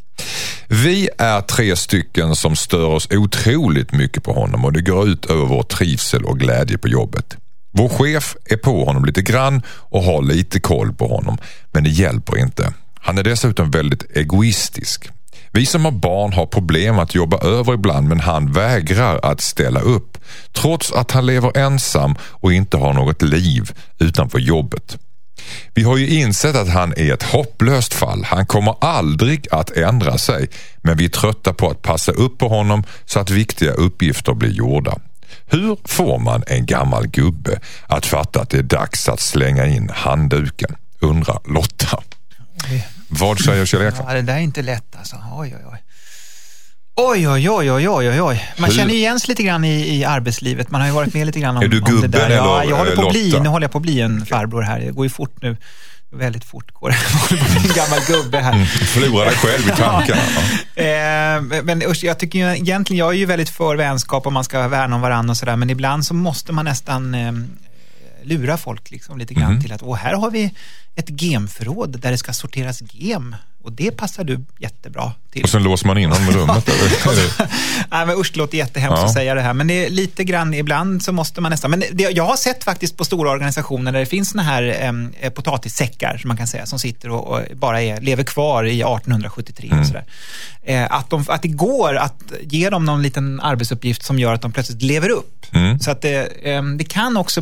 [0.68, 5.26] Vi är tre stycken som stör oss otroligt mycket på honom och det går ut
[5.26, 7.38] över vår trivsel och glädje på jobbet.
[7.72, 11.38] Vår chef är på honom lite grann och har lite koll på honom,
[11.72, 12.74] men det hjälper inte.
[13.00, 15.10] Han är dessutom väldigt egoistisk.
[15.56, 19.80] Vi som har barn har problem att jobba över ibland men han vägrar att ställa
[19.80, 20.18] upp
[20.54, 24.98] trots att han lever ensam och inte har något liv utanför jobbet.
[25.74, 28.24] Vi har ju insett att han är ett hopplöst fall.
[28.24, 30.50] Han kommer aldrig att ändra sig.
[30.78, 34.52] Men vi är trötta på att passa upp på honom så att viktiga uppgifter blir
[34.52, 34.98] gjorda.
[35.46, 39.92] Hur får man en gammal gubbe att fatta att det är dags att slänga in
[39.94, 40.76] handduken?
[41.00, 42.00] Undrar Lotta.
[43.20, 43.94] Vad säger Kjell?
[44.08, 45.16] Ja, det där är inte lätt alltså.
[45.34, 45.84] Oj, oj, oj.
[46.98, 48.54] Oj, oj, oj, oj, oj, oj.
[48.58, 50.72] Man Hur- känner igen sig lite grann i, i arbetslivet.
[50.72, 52.30] Man har ju varit med lite grann om, Är du om det gubben där.
[52.30, 54.26] Ja, eller, jag håller på eh, att bli, nu håller jag på att bli en
[54.26, 54.80] farbror här.
[54.80, 55.58] Det går ju fort nu.
[56.12, 56.96] Väldigt fort går det.
[57.12, 58.66] Jag håller på att bli en gammal gubbe här.
[58.66, 60.22] Förlora dig själv i tankarna.
[60.76, 60.84] Ja.
[60.86, 64.44] Eh, men usch, jag tycker ju egentligen, jag är ju väldigt för vänskap och man
[64.44, 65.56] ska värna om varandra och sådär.
[65.56, 67.32] Men ibland så måste man nästan eh,
[68.26, 69.62] lura folk liksom lite grann Mhm.
[69.62, 70.52] till att, åh, här har vi
[70.96, 73.36] ett gemförråd där det ska sorteras gem.
[73.64, 75.44] Och det passar du jättebra till.
[75.44, 76.70] Och sen låser man in honom i rummet.
[77.92, 79.06] Nej, men usch, det låter jättehemskt Ja.
[79.06, 79.54] att säga det här.
[79.54, 81.72] Men det är lite grann, ibland så måste man nästan.
[81.72, 85.30] Men det, jag har sett faktiskt på stora organisationer där det finns såna här eh,
[85.30, 89.68] potatissäckar, som man kan säga, som sitter och, och bara är, lever kvar i 1873
[89.68, 89.80] Mm.
[89.82, 90.04] och sådär.
[90.64, 94.42] Eh, att, de, att det går att ge dem någon liten arbetsuppgift som gör att
[94.42, 95.46] de plötsligt lever upp.
[95.52, 95.80] Mm.
[95.80, 97.42] Så att det, em, det kan också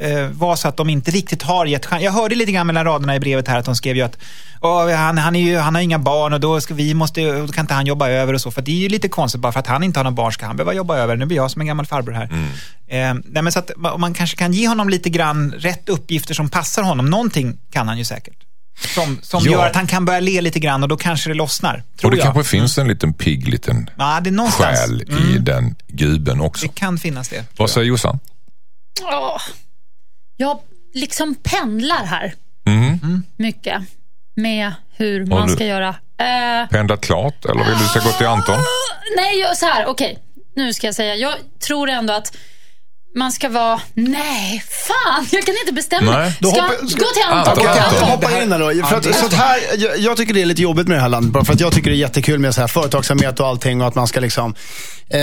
[0.00, 2.02] eh, vara så att de inte riktigt har gett chans.
[2.02, 4.18] Jag hörde lite grann mellan raderna i brevet här att de skrev ju att
[4.60, 7.48] "Åh, han, han, är ju, han har inga barn och då, ska vi måste, då
[7.48, 8.50] kan inte han jobba över och så.
[8.50, 10.46] För det är ju lite konstigt, bara för att han inte har några barn ska
[10.46, 11.16] han behöva jobba över.
[11.16, 12.24] Nu blir jag som en gammal farbror här.
[12.88, 16.48] Eh, nej, men så att man kanske kan ge honom lite grann rätt uppgifter som
[16.48, 17.06] passar honom.
[17.10, 18.34] Någonting kan han ju säkert.
[18.94, 19.50] Som, som Ja.
[19.52, 21.82] gör att han kan börja le lite grann och då kanske det lossnar.
[22.00, 22.34] Tror Och det jag.
[22.34, 24.78] kanske finns en liten pigg liten Ja, det är någonstans.
[24.78, 25.44] själ i Mm.
[25.44, 26.66] den gubben också.
[26.66, 27.44] Det kan finnas det.
[27.56, 28.18] Vad säger Jossan?
[29.02, 29.40] Åh.
[30.40, 30.60] Jag
[30.94, 32.34] liksom pendlar här
[32.66, 33.22] Mm.
[33.36, 33.82] mycket
[34.36, 35.88] med hur man du- ska göra.
[36.18, 38.56] Eh, Pendlat klart eller vill du ska gå till Anton?
[39.16, 40.18] nej, jag, så här, okej.
[40.56, 41.34] Nu ska jag säga, jag
[41.66, 42.36] tror ändå att
[43.14, 43.80] man ska vara...
[43.94, 46.20] Nej, fan, jag kan inte bestämma Nej.
[46.20, 46.52] mig.
[46.52, 47.38] Ska, gå ska- till Anton.
[47.38, 48.02] Anton, Okej, Gå till jag Anton.
[48.02, 48.08] Anton.
[48.08, 48.86] hoppar in här då.
[48.86, 51.32] För att, så här, jag, jag tycker det är lite jobbigt med det här landet.
[51.32, 53.88] Bara för att jag tycker det är jättekul med så här företagsamhet och allting och
[53.88, 54.54] att man ska liksom...
[55.10, 55.18] Eh,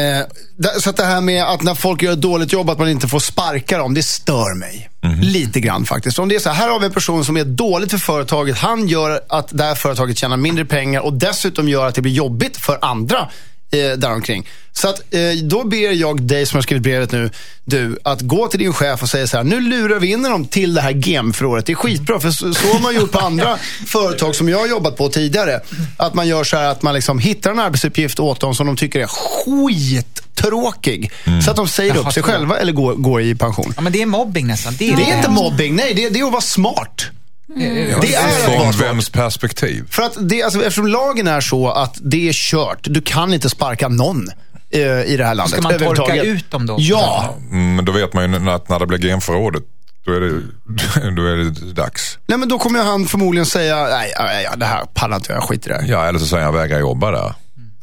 [0.57, 2.89] där- så att det här med att när folk gör ett dåligt jobb, att man
[2.89, 4.89] inte får sparka dem, det stör mig.
[5.21, 6.19] Lite grann faktiskt.
[6.19, 8.57] Om det är så här, här har vi en person som är dåligt för företaget.
[8.57, 12.11] Han gör att det här företaget tjänar mindre pengar och dessutom gör att det blir
[12.13, 13.29] jobbigt för andra
[13.77, 14.45] däromkring.
[14.77, 17.29] Så att, eh, då ber jag dig som har skrivit brevet nu,
[17.65, 20.45] du, att gå till din chef och säga så här, nu lurar vi in dem
[20.45, 21.65] till det här GEM-förrådet.
[21.65, 23.57] Det är skitbra, för så, så har man gjort på andra
[23.87, 25.59] företag som jag har jobbat på tidigare.
[25.97, 28.75] Att man gör så här att man liksom hittar en arbetsuppgift åt dem som de
[28.75, 31.11] tycker är skittråkig.
[31.45, 33.73] Så att de säger upp sig själva eller går, går i pension.
[33.75, 34.75] Ja, men det är mobbing nästan.
[34.79, 37.05] Det är, Det är inte mobbing, nej, det, det är att vara smart.
[38.01, 39.83] Det är Från vems perspektiv?
[39.89, 42.79] För att det, alltså, eftersom lagen är så att det är kört.
[42.81, 44.27] Du kan inte sparka någon
[44.69, 45.59] eh, i det här landet.
[45.59, 46.75] Ska man torka ut dem då?
[46.79, 47.35] Ja.
[47.51, 49.63] Mm, Men då vet man ju att när det blir genförrådet,
[50.05, 50.29] då är det,
[51.15, 52.17] då är det dags.
[52.27, 55.37] Nej, men då kommer han förmodligen säga, nej, nej, ja, det här pallar inte jag,
[55.41, 55.87] jag skiter i det här.
[55.89, 57.33] Ja, eller så säger han vägrar jobba där.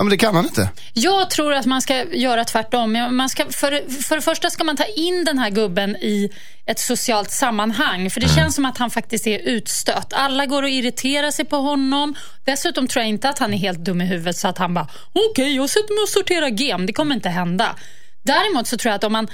[0.05, 0.69] Men det kan han inte.
[0.93, 3.09] Jag tror att man ska göra tvärtom.
[3.11, 6.31] Man ska, för, för det första ska man ta in den här gubben i
[6.67, 8.11] ett socialt sammanhang.
[8.11, 10.13] För det känns som att han faktiskt är utstött.
[10.13, 12.15] Alla går och irriterar sig på honom.
[12.45, 14.89] Dessutom tror jag inte att han är helt dum i huvudet så att han bara,
[15.13, 16.87] okej, jag sätter mig och sorterar gem.
[16.87, 17.77] Det kommer inte hända.
[18.23, 19.29] Däremot så tror jag att om man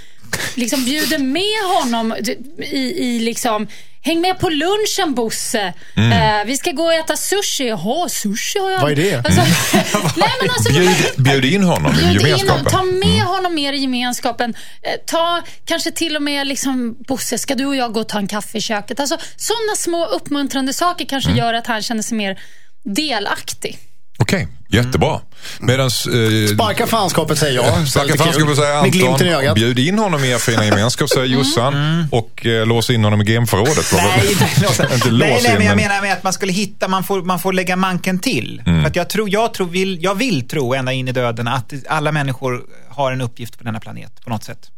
[0.55, 2.15] liksom bjuder med honom
[2.59, 3.67] i, i liksom
[4.03, 5.73] Häng med på lunchen Bosse.
[5.97, 7.69] Eh, vi ska gå och äta sushi.
[7.69, 8.81] Jaha, sushi har jag...
[8.81, 9.15] Vad är det?
[9.17, 9.41] Alltså,
[10.17, 12.49] nej, men alltså, Bjud, bjud in honom i Bjud in gemenskapen.
[12.49, 14.55] honom, ta med honom mer i gemenskapen.
[14.83, 18.19] Eh, Ta kanske till och med liksom, Bosse, ska du och jag gå och ta
[18.19, 19.01] en kaffe i köket?
[19.01, 22.41] Alltså, sådana små uppmuntrande saker kanske gör att han känner sig mer
[22.85, 23.79] delaktig.
[24.21, 25.21] Okej, jättebra.
[25.61, 26.07] Medans...
[26.07, 27.89] Eh, Sparka fanskapet säger jag.
[27.89, 28.35] Starka Lite fan kul.
[28.43, 29.43] skulle säga Med glimten i Anton.
[29.45, 29.55] ögat.
[29.55, 31.75] Bjud in honom i er fina gemenskap, säger Jossan.
[32.13, 33.93] Och eh, lås in honom i gameförrådet.
[33.93, 34.45] Nej, inte
[35.11, 37.23] nej, lås nej, in, men jag men- menar med att man skulle hitta, man får,
[37.23, 38.63] man får lägga manken till.
[38.67, 38.81] Mm.
[38.83, 41.73] För att jag, tror, jag, tror, vill, jag vill tro ända in i döden att
[41.89, 44.71] alla människor har en uppgift på denna planet på något sätt.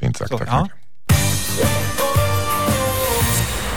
[0.00, 0.62] Fint sagt, Så, tack så ja.
[0.62, 0.78] mycket.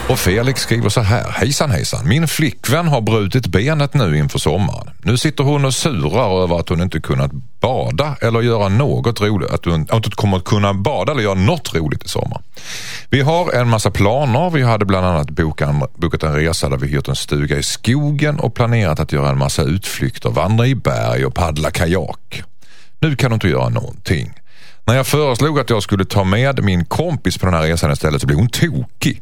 [0.09, 1.31] Och Felix skriver så här.
[1.31, 2.07] Hejsan hejsan.
[2.07, 4.89] Min flickvän har brutit benet nu inför sommaren.
[5.01, 9.49] Nu sitter hon och surar över att hon inte kunnat bada eller göra något roligt.
[9.49, 12.41] Att hon inte kommer att kunna bada eller göra något roligt i sommar.
[13.09, 14.49] Vi har en massa planer.
[14.49, 17.63] Vi hade bland annat bokat en, bokat en resa där vi hyrt en stuga i
[17.63, 22.43] skogen och planerat att göra en massa utflykter, vandra i berg och paddla kajak.
[22.99, 24.33] Nu kan hon inte göra någonting.
[24.85, 28.21] När jag föreslog att jag skulle ta med min kompis på den här resan istället
[28.21, 29.21] så blev hon tokig.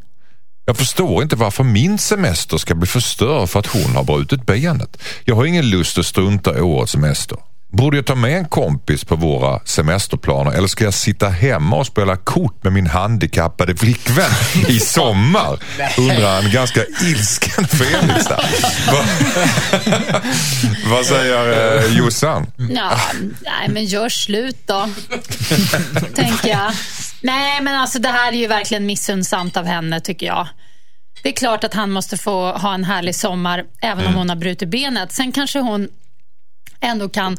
[0.68, 5.02] Jag förstår inte varför min semester ska bli förstörd för att hon har brutit benet.
[5.24, 7.38] Jag har ingen lust att strunta i årets semester.
[7.72, 11.86] Borde jag ta med en kompis på våra semesterplaner eller ska jag sitta hemma och
[11.86, 14.30] spela kort med min handikappade flickvän
[14.68, 15.58] i sommar?
[15.98, 18.44] Undrar en ganska ilsken Felix där.
[18.92, 19.04] Va-
[20.90, 22.46] Vad säger eh, Jossan?
[22.56, 22.98] Ja,
[23.44, 24.88] nej, men gör slut då.
[26.14, 26.72] Tänker jag.
[27.20, 30.48] Nej, men alltså det här är ju verkligen missunnsamt av henne tycker jag.
[31.22, 34.36] Det är klart att han måste få ha en härlig sommar även om hon har
[34.36, 35.12] brutit benet.
[35.12, 35.88] Sen kanske hon
[36.80, 37.36] ändå kan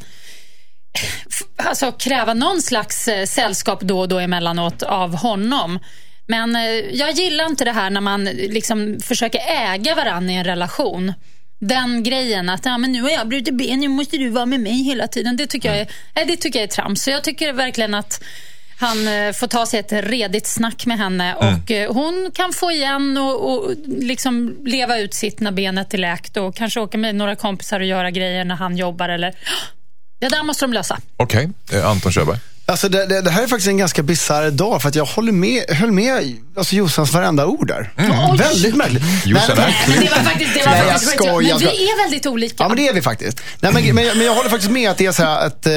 [1.56, 5.78] alltså, kräva någon slags eh, sällskap då och då emellanåt av honom.
[6.26, 10.44] Men eh, jag gillar inte det här när man liksom försöker äga varandra i en
[10.44, 11.12] relation.
[11.60, 14.60] Den grejen att ja, men nu har jag brutit ben, nu måste du vara med
[14.60, 15.36] mig hela tiden.
[15.36, 17.02] Det tycker, jag är, nej, det tycker jag är trams.
[17.02, 18.24] Så jag tycker verkligen att
[18.80, 22.70] han eh, får ta sig ett redigt snack med henne och eh, hon kan få
[22.70, 27.14] igen och, och liksom leva ut sitt när benet är läkt och kanske åka med
[27.14, 29.08] några kompisar och göra grejer när han jobbar.
[29.08, 29.34] Eller...
[30.20, 30.98] Det där måste de lösa.
[31.16, 32.38] Okej, eh, Anton Körberg.
[32.66, 35.32] Alltså det, det, det här är faktiskt en ganska bisarr dag för att jag håller
[35.32, 37.92] med, höll med alltså Jossans varenda ord där.
[37.98, 38.38] Oj.
[38.38, 39.02] Väldigt märkligt.
[39.26, 41.46] Jossan Men- är Nej, men det var faktiskt, det var Nej, jag faktiskt skojar, Men
[41.46, 42.54] jag vi är väldigt olika.
[42.58, 43.40] Ja, men det är vi faktiskt.
[43.60, 45.72] Nej, men, men, men jag håller faktiskt med att det är så här att eh,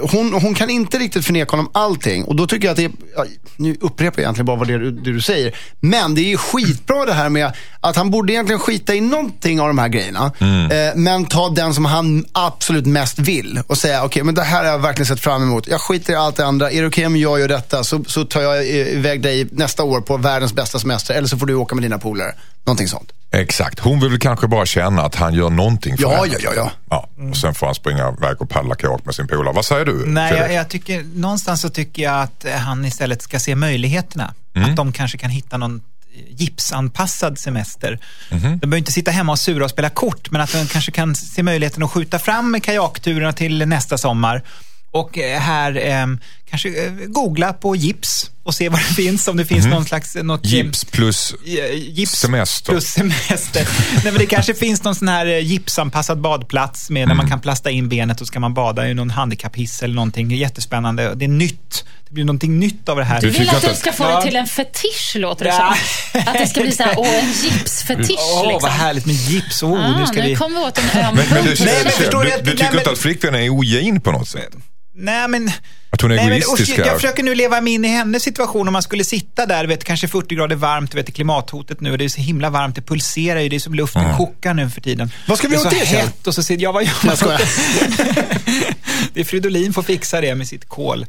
[0.00, 2.24] hon, hon kan inte riktigt förneka honom allting.
[2.24, 3.26] Och då tycker jag att det är,
[3.56, 5.56] nu upprepar jag egentligen bara vad det, är det du säger.
[5.80, 9.68] Men det är skitbra det här med att han borde egentligen skita i någonting av
[9.68, 10.32] de här grejerna.
[10.40, 14.64] Eh, men ta den som han absolut mest vill och säga, okej, men det här
[14.64, 15.68] har jag verkligen sett fram emot.
[15.68, 16.70] Jag skiter i allt det andra.
[16.70, 20.00] Är det okej om jag gör detta så, så tar jag iväg dig nästa år
[20.00, 21.14] på världens bästa semester.
[21.14, 22.34] Eller så får du åka med dina polare.
[22.64, 23.12] Någonting sånt.
[23.40, 23.78] Exakt.
[23.78, 26.26] Hon vill väl kanske bara känna att han gör någonting för Ja, henne.
[26.32, 26.70] ja, ja, ja.
[27.18, 27.26] ja.
[27.30, 29.54] Och sen får han springa iväg och paddla kajak med sin polare.
[29.54, 30.06] Vad säger du?
[30.06, 34.34] Nej, jag, jag tycker, någonstans så tycker jag att han istället ska se möjligheterna.
[34.54, 35.76] Att de kanske kan hitta någon
[36.14, 37.98] eh, gipsanpassad semester.
[38.30, 41.14] De behöver inte sitta hemma och sura och spela kort, men att de kanske kan
[41.14, 44.42] se möjligheten att skjuta fram kajakturerna till nästa sommar.
[44.90, 46.06] Och eh, här eh,
[46.50, 50.14] kanske eh, googla på gips och se vad det finns, om det finns någon slags...
[50.14, 52.72] Något, eh, Gips plus eh, gips semester.
[52.72, 53.68] plus semester.
[53.94, 57.40] Nej, men det kanske finns någon sån här eh, gipsanpassad badplats med, där man kan
[57.40, 60.28] plasta in benet och så ska man bada i någon handikapphiss eller någonting.
[60.28, 61.14] Det är jättespännande.
[61.14, 61.84] Det är nytt.
[62.08, 63.20] Det blir någonting nytt av det här.
[63.20, 64.16] Du Du vill att du ska få Ja.
[64.20, 65.76] det till en fetisch, låter det Ja.
[66.12, 66.20] som.
[66.26, 68.58] Att det ska bli så här, åh, en gipsfetisch Åh, liksom.
[68.62, 69.62] vad härligt med gips.
[69.62, 70.36] Oh, Ah, nu ska nu vi...
[70.36, 71.54] kommer vi åt en öm Men, men du.
[71.64, 74.50] Nej, men du, du du, att- tycker inte att flickvännen är ogin på något sätt?
[74.96, 75.50] Nej, men...
[75.90, 78.22] Att hon är Nej, men, egoistisk usch, jag, försöker nu leva mig in i hennes
[78.22, 78.68] situation.
[78.68, 81.92] Om man skulle sitta där, vet, kanske 40 grader varmt, vet, klimathotet nu.
[81.92, 83.48] och Det är så himla varmt, det pulserar ju.
[83.48, 85.10] Det är som luften kokar nu för tiden.
[85.26, 86.00] Vad ska vi det är åt så det, Kjell?
[86.00, 87.16] hett och så sitter jag, vad gör man?
[87.20, 87.40] Jag
[89.14, 91.06] det är Fridolin får fixa det med sitt kol.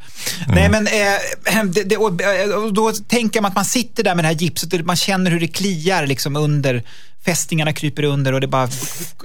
[0.48, 4.16] Nej, men eh, det, det, och, eh, och då tänker man att man sitter där
[4.16, 6.84] med det här gipset och man känner hur det kliar liksom under.
[7.26, 8.68] Fästingarna kryper under och det bara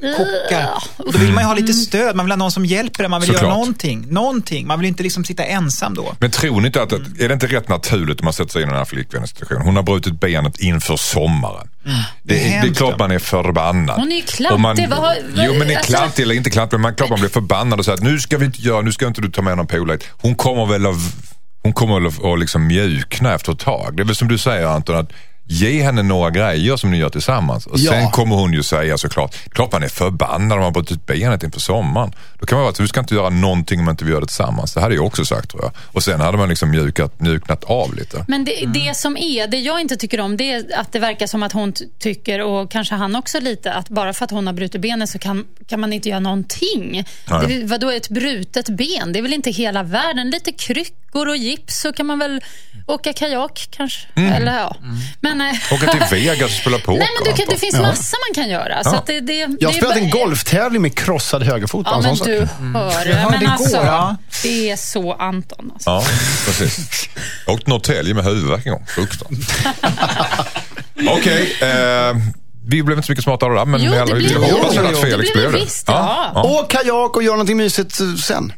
[0.03, 0.83] kokar.
[0.97, 3.11] Och då vill man ju ha lite stöd, man vill ha någon som hjälper en,
[3.11, 3.43] man vill Såklart.
[3.43, 4.07] göra någonting.
[4.11, 4.67] Någonting.
[4.67, 6.15] Man vill inte liksom sitta ensam då.
[6.21, 8.65] Men tror ni inte att, är det inte rätt naturligt om man sätter sig i
[8.65, 9.63] den här flickvännens situation?
[9.63, 11.69] Hon har brutit benet inför sommaren.
[11.85, 11.93] Det,
[12.23, 13.97] Det är det, är klart man är förbannad.
[14.01, 14.55] Hon är ju klantig.
[14.55, 16.95] Och Man, Vad vad- jo men det är alltså- klantig eller inte klantig, men man,
[16.95, 19.21] klart man blir förbannad och säger att nu ska vi inte göra, nu ska inte
[19.21, 19.99] du ta med någon polare.
[20.11, 20.97] Hon kommer väl att,
[21.63, 23.97] hon kommer att liksom mjukna efter ett tag.
[23.97, 25.13] Det är väl som du säger Anton, att
[25.53, 27.67] Ge henne några grejer som ni gör tillsammans.
[27.67, 27.91] Och Ja.
[27.93, 31.43] sen kommer hon ju säga såklart, klart man är förbannad om man har brutit benet
[31.43, 32.13] inför sommaren.
[32.39, 34.27] Då kan man vara att du ska inte göra någonting om inte vi gör det
[34.27, 34.75] tillsammans.
[34.75, 35.73] Det hade jag också sagt tror jag.
[35.87, 38.25] Och sen hade man liksom mjukat, mjuknat av lite.
[38.29, 41.27] Men det, det som är, det jag inte tycker om, det är att det verkar
[41.27, 44.55] som att hon tycker, och kanske han också lite, att bara för att hon har
[44.55, 47.05] brutit benet så kan, kan man inte göra någonting.
[47.31, 47.47] Nej.
[47.49, 49.13] Det, vadå ett brutet ben?
[49.13, 50.31] Det är väl inte hela världen?
[50.31, 50.53] Lite
[51.13, 52.41] kryckor och gips så kan man väl
[52.87, 54.07] åka kajak kanske.
[54.17, 54.77] Eller ja.
[55.21, 56.99] Men, eh, Åka till Vegas och spela poker.
[56.99, 58.85] Nej, men du det finns massa man kan göra.
[58.85, 61.87] Så att det, det, det Jag har spelat en golftävling med krossad högerfot.
[61.91, 62.29] Ja, en men du sak.
[62.75, 63.07] hör.
[63.07, 64.17] Ja, men det går, alltså, ja.
[64.43, 65.71] det är så Anton.
[65.75, 65.91] Alltså.
[65.91, 66.05] Ja,
[66.47, 67.09] precis.
[67.47, 68.87] Jag åkte Norrtälje med huvudvärk en gång.
[68.89, 69.77] Fruktansvärt.
[71.09, 72.17] Okej, eh,
[72.67, 74.35] vi blev inte så mycket smartare av det där, men Jo, vi det alla- vi
[74.35, 75.59] hoppas att det Felix blev vi blev det.
[75.59, 76.43] visst, ja.
[76.45, 78.53] Åk kajak och gör någonting mysigt sen.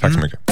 [0.00, 0.49] Tack så mycket.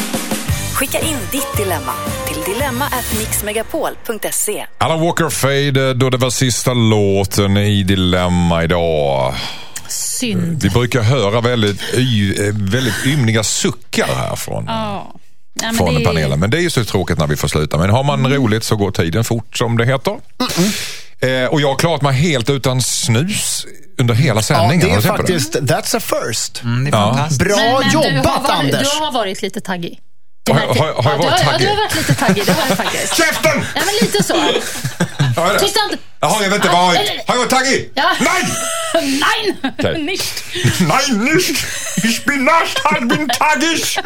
[0.78, 1.92] Skicka in ditt dilemma
[2.26, 4.66] till dilemma@mixmegapol.se.
[4.78, 9.34] Alan Walker Fade, då det var sista låten i Dilemma idag.
[9.88, 10.62] Synd.
[10.62, 15.14] Vi brukar höra väldigt, y, eh, väldigt ymniga suckar här från, Ja.
[15.62, 16.40] Men från det är- panelen.
[16.40, 17.78] Men det är ju så tråkigt när vi får sluta.
[17.78, 20.16] Men har man roligt så går tiden fort som det heter.
[21.20, 23.66] Eh, och jag har klarat mig helt utan snus
[23.98, 24.80] under hela Ja, sändningen.
[24.80, 26.62] det Har är du faktiskt, that's a first.
[26.62, 27.28] Mm, det är Ja.
[27.38, 28.80] Bra Men- men du jobbat varit, Anders.
[28.80, 30.00] Du har varit lite taggig.
[30.48, 31.66] Det Har jag- har jag- har jag Ja, varit du taggig?
[31.66, 32.46] Ja, du har varit lite taggig.
[32.46, 33.16] Det har du faktiskt.
[33.16, 33.58] Käften!
[33.74, 34.34] Nej, men lite så.
[34.36, 35.58] Har jag det?
[35.58, 36.02] Tyst inte.
[36.20, 37.90] Jaha, jag vet inte Ja, eller- Har jag varit taggig?
[37.94, 38.10] Ja.
[38.20, 38.42] Nej!
[39.20, 39.56] Nej!
[39.78, 40.02] Okej.
[40.10, 40.44] Nicht.
[40.80, 41.64] Nej, nicht!
[42.04, 43.98] Ich bin nicht, ich bin taggig!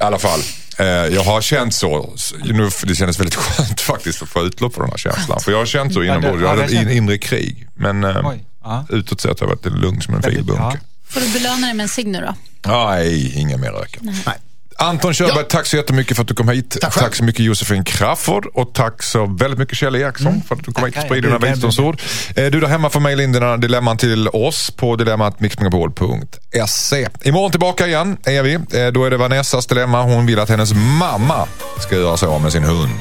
[0.00, 0.40] I alla fall.
[0.78, 2.14] Eh, jag har känt så,
[2.44, 5.40] nu, det kändes väldigt skönt faktiskt att få utlopp för den här känslan.
[5.40, 7.68] För jag har känt så inombords, jag hade in, inre krig.
[7.74, 8.86] Men eh, Oj, ja.
[8.90, 10.62] utåt sett har jag varit lugn som en filbunke.
[10.62, 10.76] ja.
[11.08, 12.34] Får du belöna dig med en cigg nu då?
[12.70, 13.98] Nej, inga mer röka.
[14.02, 14.16] Nej.
[14.82, 16.76] Anton Körberg, tack så jättemycket för att du kom hit.
[16.80, 17.10] Tack själv.
[17.12, 20.84] så mycket Josefin Crafoord och tack så väldigt mycket Kjell Eriksson för att du kom
[20.84, 22.00] hit och spridde dina visdomsord.
[22.36, 27.08] Eh, Du där hemma får mejla in dina dilemman till oss på dilemmatmixmegapol.se.
[27.22, 28.54] Imorgon tillbaka igen är vi.
[28.54, 28.60] Eh,
[28.92, 30.02] Då är det Vanessas dilemma.
[30.02, 31.46] Hon vill att hennes mamma
[31.80, 32.98] ska göra sig av med sin hund.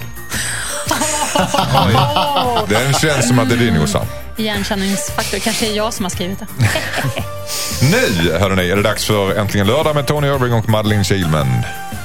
[2.69, 4.05] Den känns som att det är din Jossan.
[4.38, 5.39] Igenkänningsfaktor.
[5.39, 6.47] Kanske är jag som har skrivit det.
[7.82, 11.47] Nu hörrni, är det dags för Äntligen lördag med Tony Irving och Madeleine Kilman.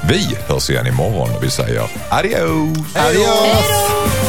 [0.09, 2.71] Vi hörs igen imorgon och vi säger adios.
[2.95, 3.27] Adios.
[4.23, 4.26] Då!